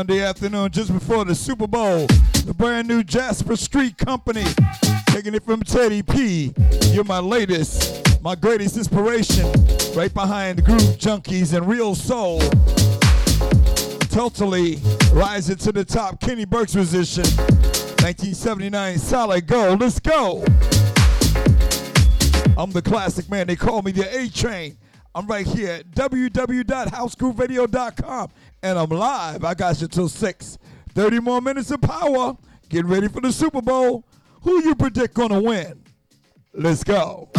Sunday 0.00 0.22
afternoon, 0.22 0.70
just 0.70 0.90
before 0.90 1.26
the 1.26 1.34
Super 1.34 1.66
Bowl. 1.66 2.06
The 2.46 2.54
brand 2.56 2.88
new 2.88 3.04
Jasper 3.04 3.54
Street 3.54 3.98
Company, 3.98 4.46
taking 5.08 5.34
it 5.34 5.44
from 5.44 5.62
Teddy 5.62 6.02
P. 6.02 6.54
You're 6.86 7.04
my 7.04 7.18
latest, 7.18 8.22
my 8.22 8.34
greatest 8.34 8.78
inspiration, 8.78 9.44
right 9.94 10.12
behind 10.14 10.56
the 10.56 10.62
Groove 10.62 10.96
Junkies 10.96 11.52
and 11.54 11.66
Reelsoul. 11.66 12.40
Totally 14.10 14.78
rising 15.12 15.56
to 15.56 15.70
the 15.70 15.84
top, 15.84 16.18
Keni 16.18 16.48
Burke's 16.48 16.74
position. 16.74 17.24
1979 18.00 18.96
Solid 18.96 19.46
Gold. 19.46 19.82
Let's 19.82 20.00
go. 20.00 20.42
I'm 22.56 22.70
the 22.70 22.82
classic 22.82 23.28
man. 23.28 23.48
They 23.48 23.56
call 23.56 23.82
me 23.82 23.92
the 23.92 24.18
A 24.18 24.30
Train. 24.30 24.78
I'm 25.14 25.26
right 25.26 25.46
here 25.46 25.70
at 25.70 25.90
www.housegrooveradio.com 25.90 28.30
and 28.62 28.78
I'm 28.78 28.90
live. 28.90 29.44
I 29.44 29.54
got 29.54 29.80
you 29.80 29.88
till 29.88 30.08
6. 30.08 30.58
30 30.94 31.20
more 31.20 31.40
minutes 31.40 31.70
of 31.70 31.80
power. 31.80 32.36
Get 32.68 32.84
ready 32.84 33.08
for 33.08 33.20
the 33.20 33.32
Super 33.32 33.62
Bowl. 33.62 34.04
Who 34.42 34.62
you 34.62 34.74
predict 34.74 35.14
gonna 35.14 35.40
win? 35.40 35.82
Let's 36.52 36.84
go. 36.84 37.30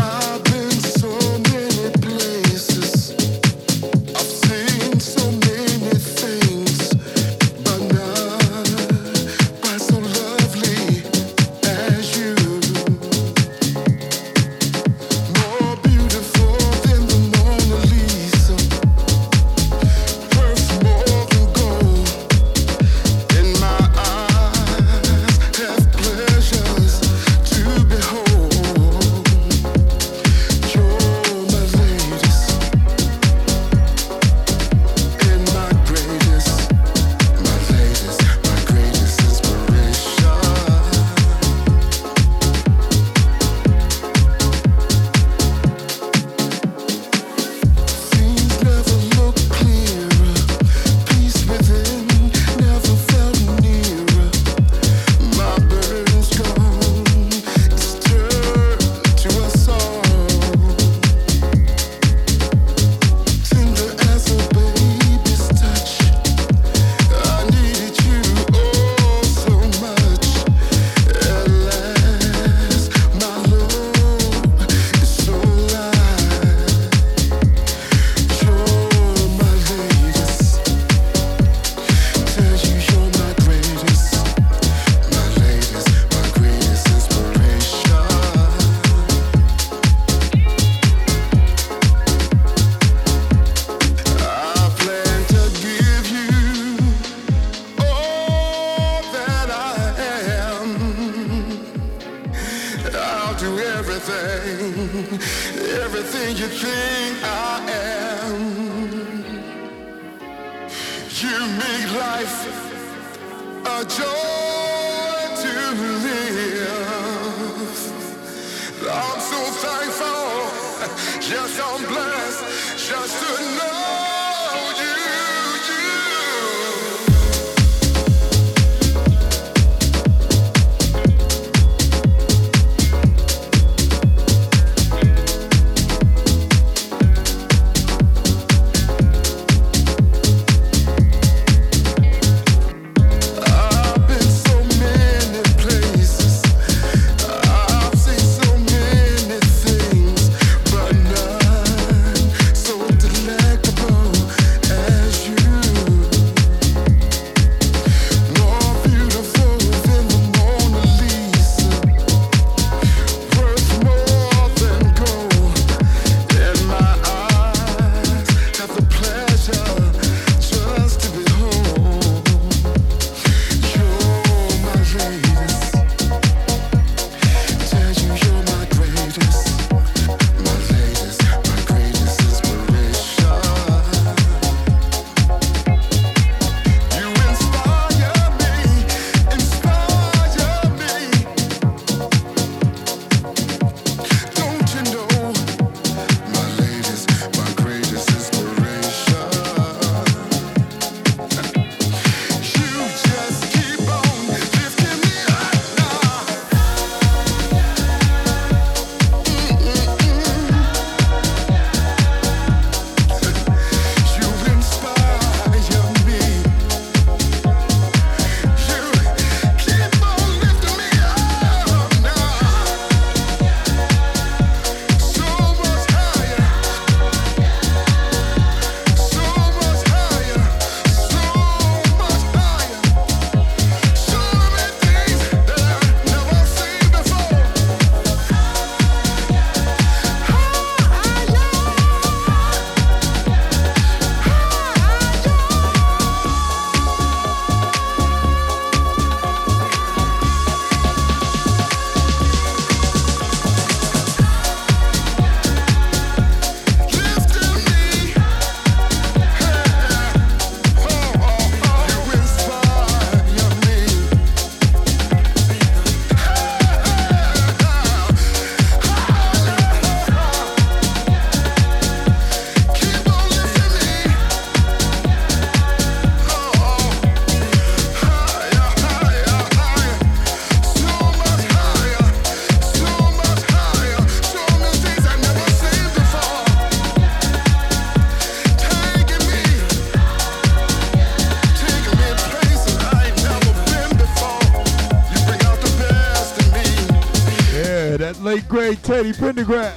Teddy 299.13 299.43
Pendergrass. 299.43 299.73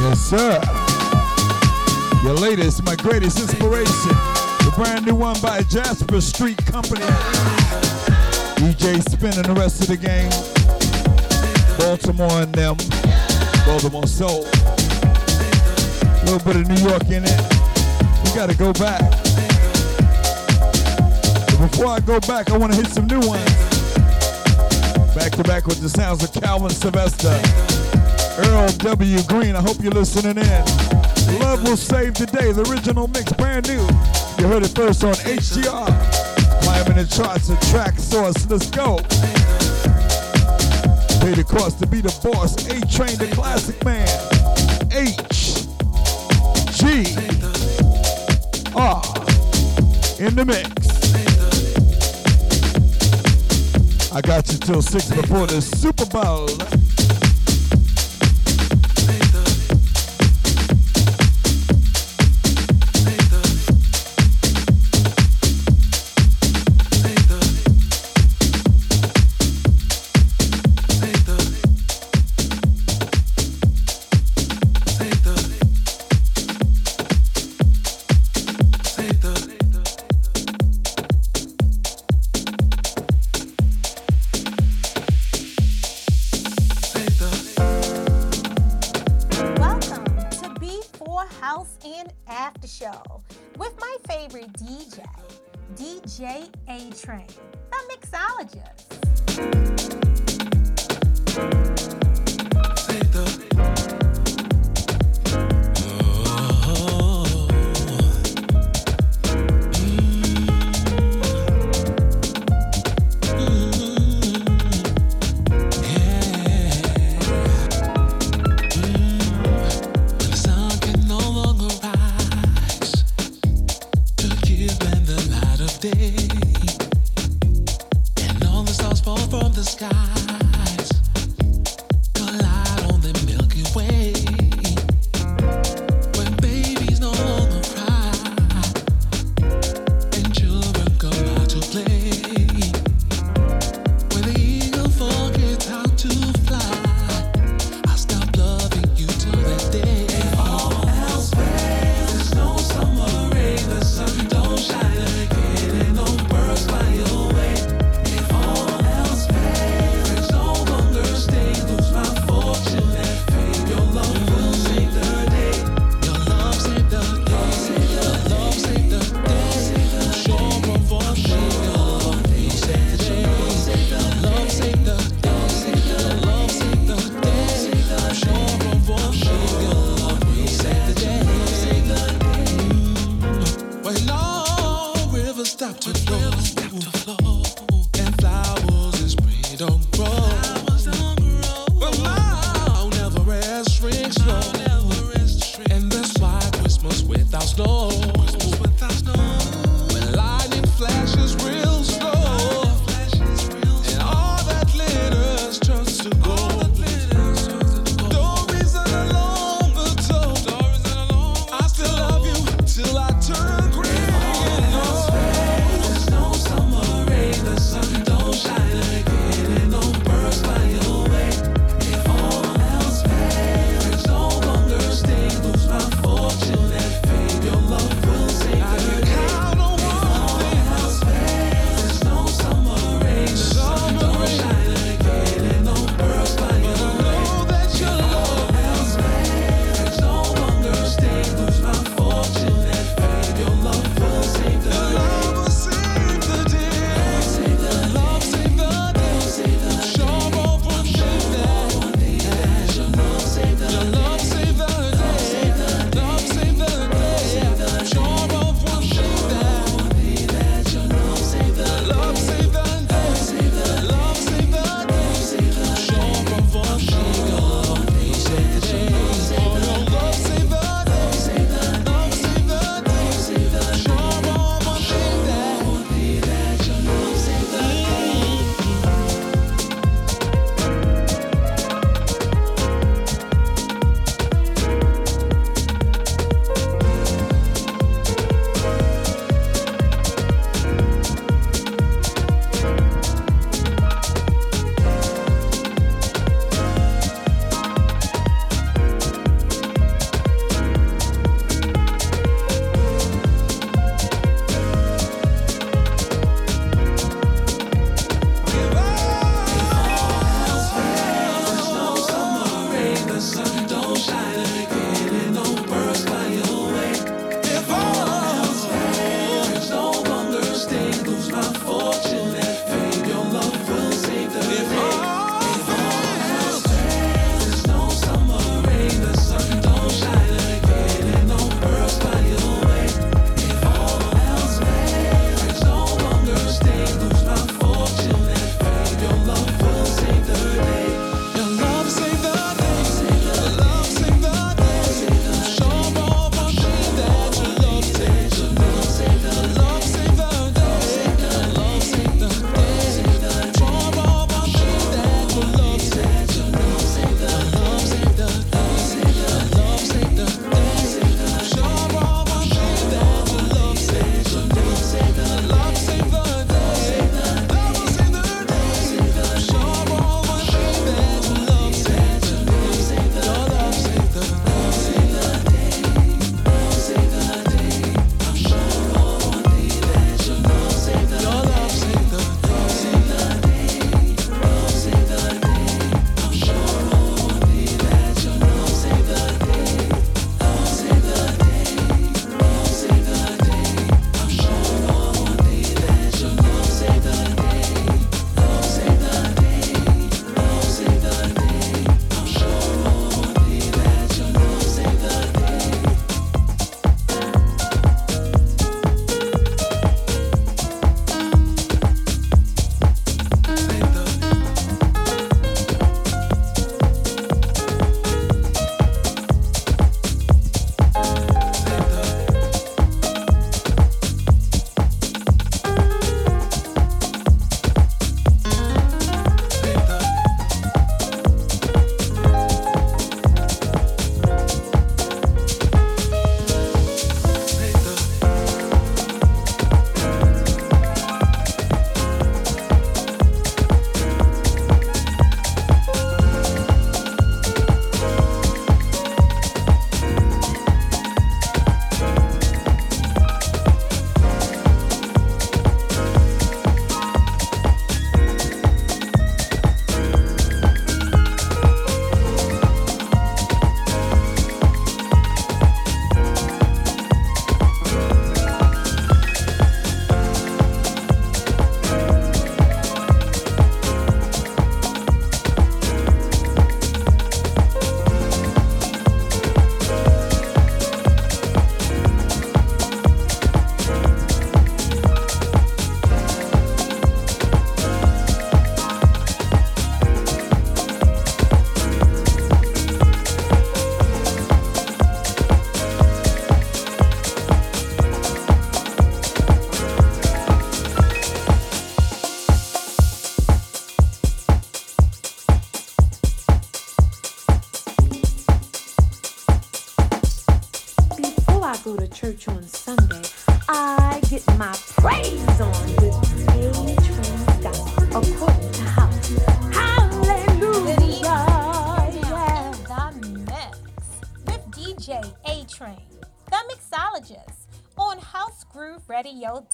Yes, 0.00 0.20
sir. 0.20 0.60
Your 2.22 2.34
latest, 2.34 2.84
my 2.84 2.96
greatest 2.96 3.38
inspiration. 3.38 3.92
The 3.92 4.72
brand 4.76 5.06
new 5.06 5.14
one 5.14 5.38
by 5.40 5.62
Jasper 5.62 6.20
Street 6.20 6.58
Company. 6.66 7.04
DJ 8.56 9.02
Spen 9.10 9.34
and 9.34 9.44
the 9.44 9.54
rest 9.58 9.82
of 9.82 9.88
the 9.88 9.96
game. 9.96 10.30
Baltimore 11.78 12.42
and 12.42 12.54
them. 12.54 12.76
Baltimore 13.66 14.06
Soul. 14.06 14.46
A 16.06 16.24
little 16.24 16.38
bit 16.38 16.56
of 16.56 16.68
New 16.68 16.88
York 16.88 17.04
in 17.10 17.24
it. 17.24 17.54
We 18.24 18.34
gotta 18.34 18.54
go 18.56 18.72
back. 18.72 19.23
Before 21.74 21.90
I 21.90 21.98
go 21.98 22.20
back, 22.20 22.52
I 22.52 22.56
wanna 22.56 22.76
hit 22.76 22.86
some 22.86 23.08
new 23.08 23.18
ones. 23.18 23.50
Back 25.12 25.32
to 25.32 25.42
back 25.42 25.66
with 25.66 25.80
the 25.80 25.88
sounds 25.88 26.22
of 26.22 26.32
Calvin 26.32 26.70
Sylvester. 26.70 27.34
Earl 28.46 28.68
W. 28.68 29.22
Green, 29.24 29.56
I 29.56 29.60
hope 29.60 29.82
you're 29.82 29.90
listening 29.90 30.38
in. 30.38 31.40
Love 31.40 31.64
will 31.64 31.76
save 31.76 32.14
the 32.14 32.26
day, 32.26 32.52
the 32.52 32.62
original 32.70 33.08
mix, 33.08 33.32
brand 33.32 33.66
new. 33.66 33.82
You 34.38 34.46
heard 34.46 34.62
it 34.62 34.68
first 34.68 35.02
on 35.02 35.14
HGR. 35.14 35.90
Climbing 36.62 36.94
the 36.94 37.10
charts, 37.10 37.50
a 37.50 37.56
track 37.72 37.98
source, 37.98 38.48
let's 38.48 38.70
go. 38.70 38.98
Paid 41.18 41.34
the 41.34 41.44
cost 41.44 41.80
to 41.80 41.88
be 41.88 42.00
the 42.00 42.14
boss, 42.22 42.54
A 42.68 42.78
Train, 42.86 43.18
the 43.18 43.26
classic 43.34 43.84
man. 43.84 44.06
H 44.92 45.66
G 46.78 47.02
R 48.76 49.02
in 50.20 50.36
the 50.36 50.44
mix. 50.46 50.73
I 54.14 54.20
got 54.20 54.48
you 54.52 54.58
till 54.58 54.80
six 54.80 55.10
before 55.10 55.48
the 55.48 55.60
Super 55.60 56.06
Bowl. 56.06 56.83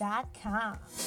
HouseGrooveRadio.com. 0.01 1.00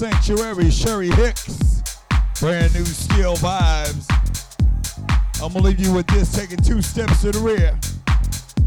sanctuary, 0.00 0.70
Sherry 0.70 1.10
Hicks. 1.10 1.82
Brand 2.40 2.72
new 2.72 2.86
steel 2.86 3.36
vibes. 3.36 4.06
I'm 5.42 5.52
gonna 5.52 5.66
leave 5.66 5.78
you 5.78 5.92
with 5.92 6.06
this, 6.06 6.32
taking 6.32 6.56
two 6.56 6.80
steps 6.80 7.20
to 7.20 7.32
the 7.32 7.38
rear. 7.40 7.78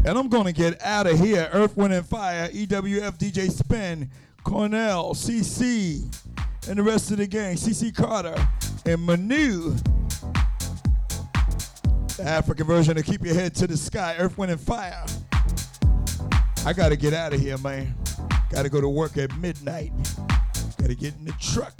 And 0.04 0.16
I'm 0.16 0.28
gonna 0.28 0.52
get 0.52 0.80
out 0.80 1.08
of 1.08 1.18
here. 1.18 1.50
Earth, 1.52 1.76
Wind, 1.76 1.92
and 1.92 2.06
Fire, 2.06 2.48
EWF, 2.50 3.18
DJ 3.18 3.50
Spen, 3.50 4.08
Cornell, 4.44 5.12
CC, 5.12 6.08
and 6.68 6.78
the 6.78 6.84
rest 6.84 7.10
of 7.10 7.16
the 7.16 7.26
gang, 7.26 7.56
CC 7.56 7.92
Carter, 7.92 8.36
and 8.86 9.02
Manu. 9.02 9.74
The 12.16 12.22
African 12.24 12.64
version 12.64 12.96
of 12.96 13.04
Keep 13.04 13.24
Your 13.24 13.34
Head 13.34 13.56
to 13.56 13.66
the 13.66 13.76
Sky, 13.76 14.14
Earth, 14.20 14.38
Wind, 14.38 14.52
and 14.52 14.60
Fire. 14.60 15.04
I 16.64 16.72
gotta 16.72 16.94
get 16.94 17.12
out 17.12 17.34
of 17.34 17.40
here, 17.40 17.58
man. 17.58 17.92
Gotta 18.52 18.68
go 18.68 18.80
to 18.80 18.88
work 18.88 19.16
at 19.18 19.36
midnight. 19.38 19.90
Gotta 20.84 20.96
get 20.96 21.14
in 21.14 21.24
the 21.24 21.32
truck. 21.40 21.72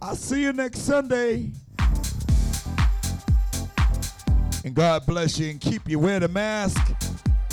I'll 0.00 0.16
see 0.16 0.40
you 0.40 0.54
next 0.54 0.78
Sunday. 0.78 1.50
And 4.64 4.74
God 4.74 5.04
bless 5.04 5.38
you 5.38 5.50
and 5.50 5.60
keep 5.60 5.86
you. 5.86 5.98
Wear 5.98 6.18
the 6.18 6.28
mask, 6.28 6.80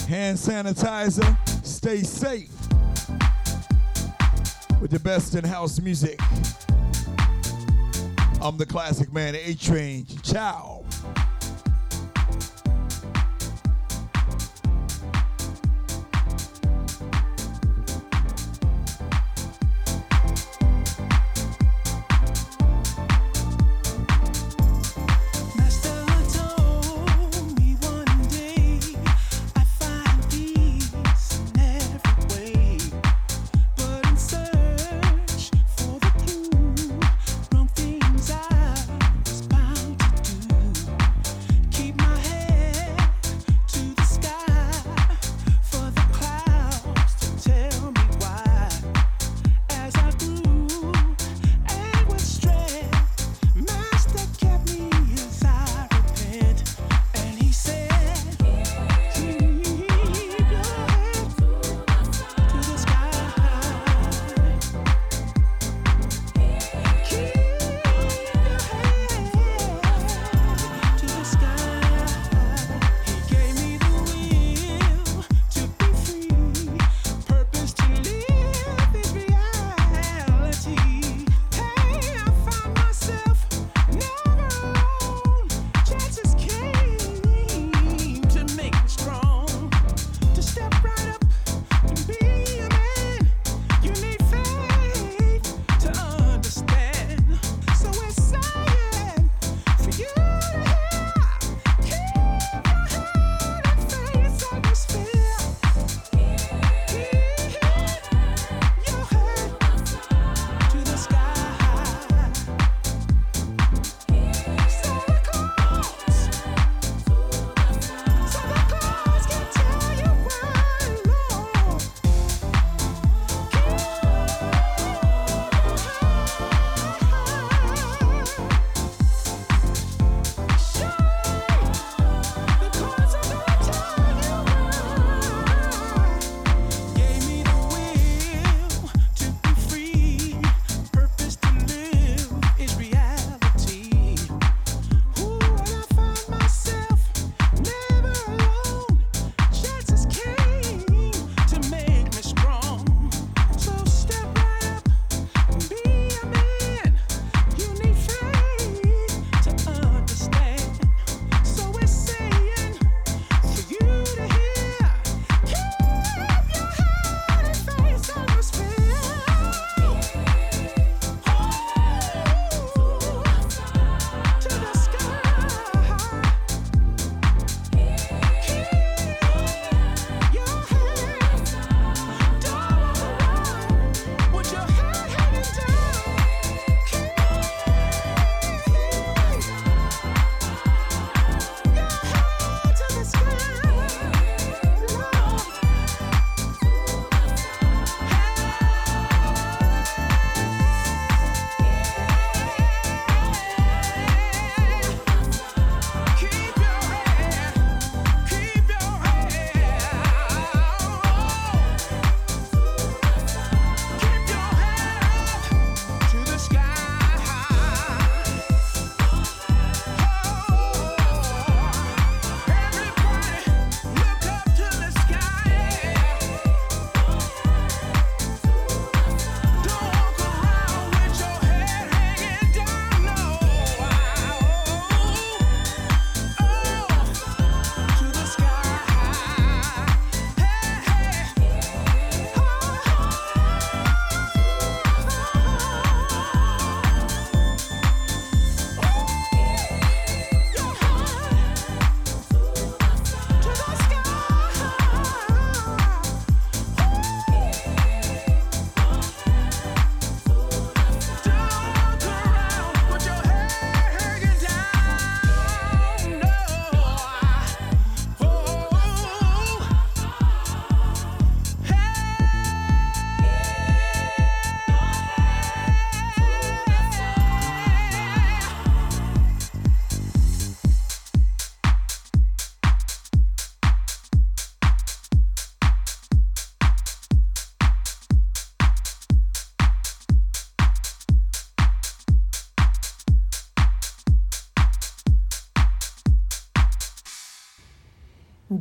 hand 0.07 0.37
sanitizer, 0.37 1.35
stay 1.65 2.01
safe 2.01 2.49
with 4.79 4.91
the 4.91 5.01
best 5.03 5.35
in 5.35 5.43
house 5.43 5.81
music. 5.81 6.17
I'm 8.41 8.55
the 8.55 8.65
classic 8.65 9.11
man, 9.11 9.35
A 9.35 9.53
Train. 9.53 10.05
Ciao. 10.23 10.72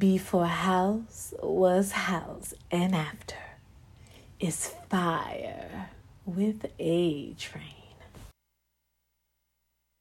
Before 0.03 0.47
house 0.47 1.33
was 1.41 1.93
house, 1.93 2.55
and 2.73 2.93
after 2.93 3.37
is 4.41 4.67
fire 4.91 5.91
with 6.27 6.67
A 6.81 7.35
Train. 7.35 7.72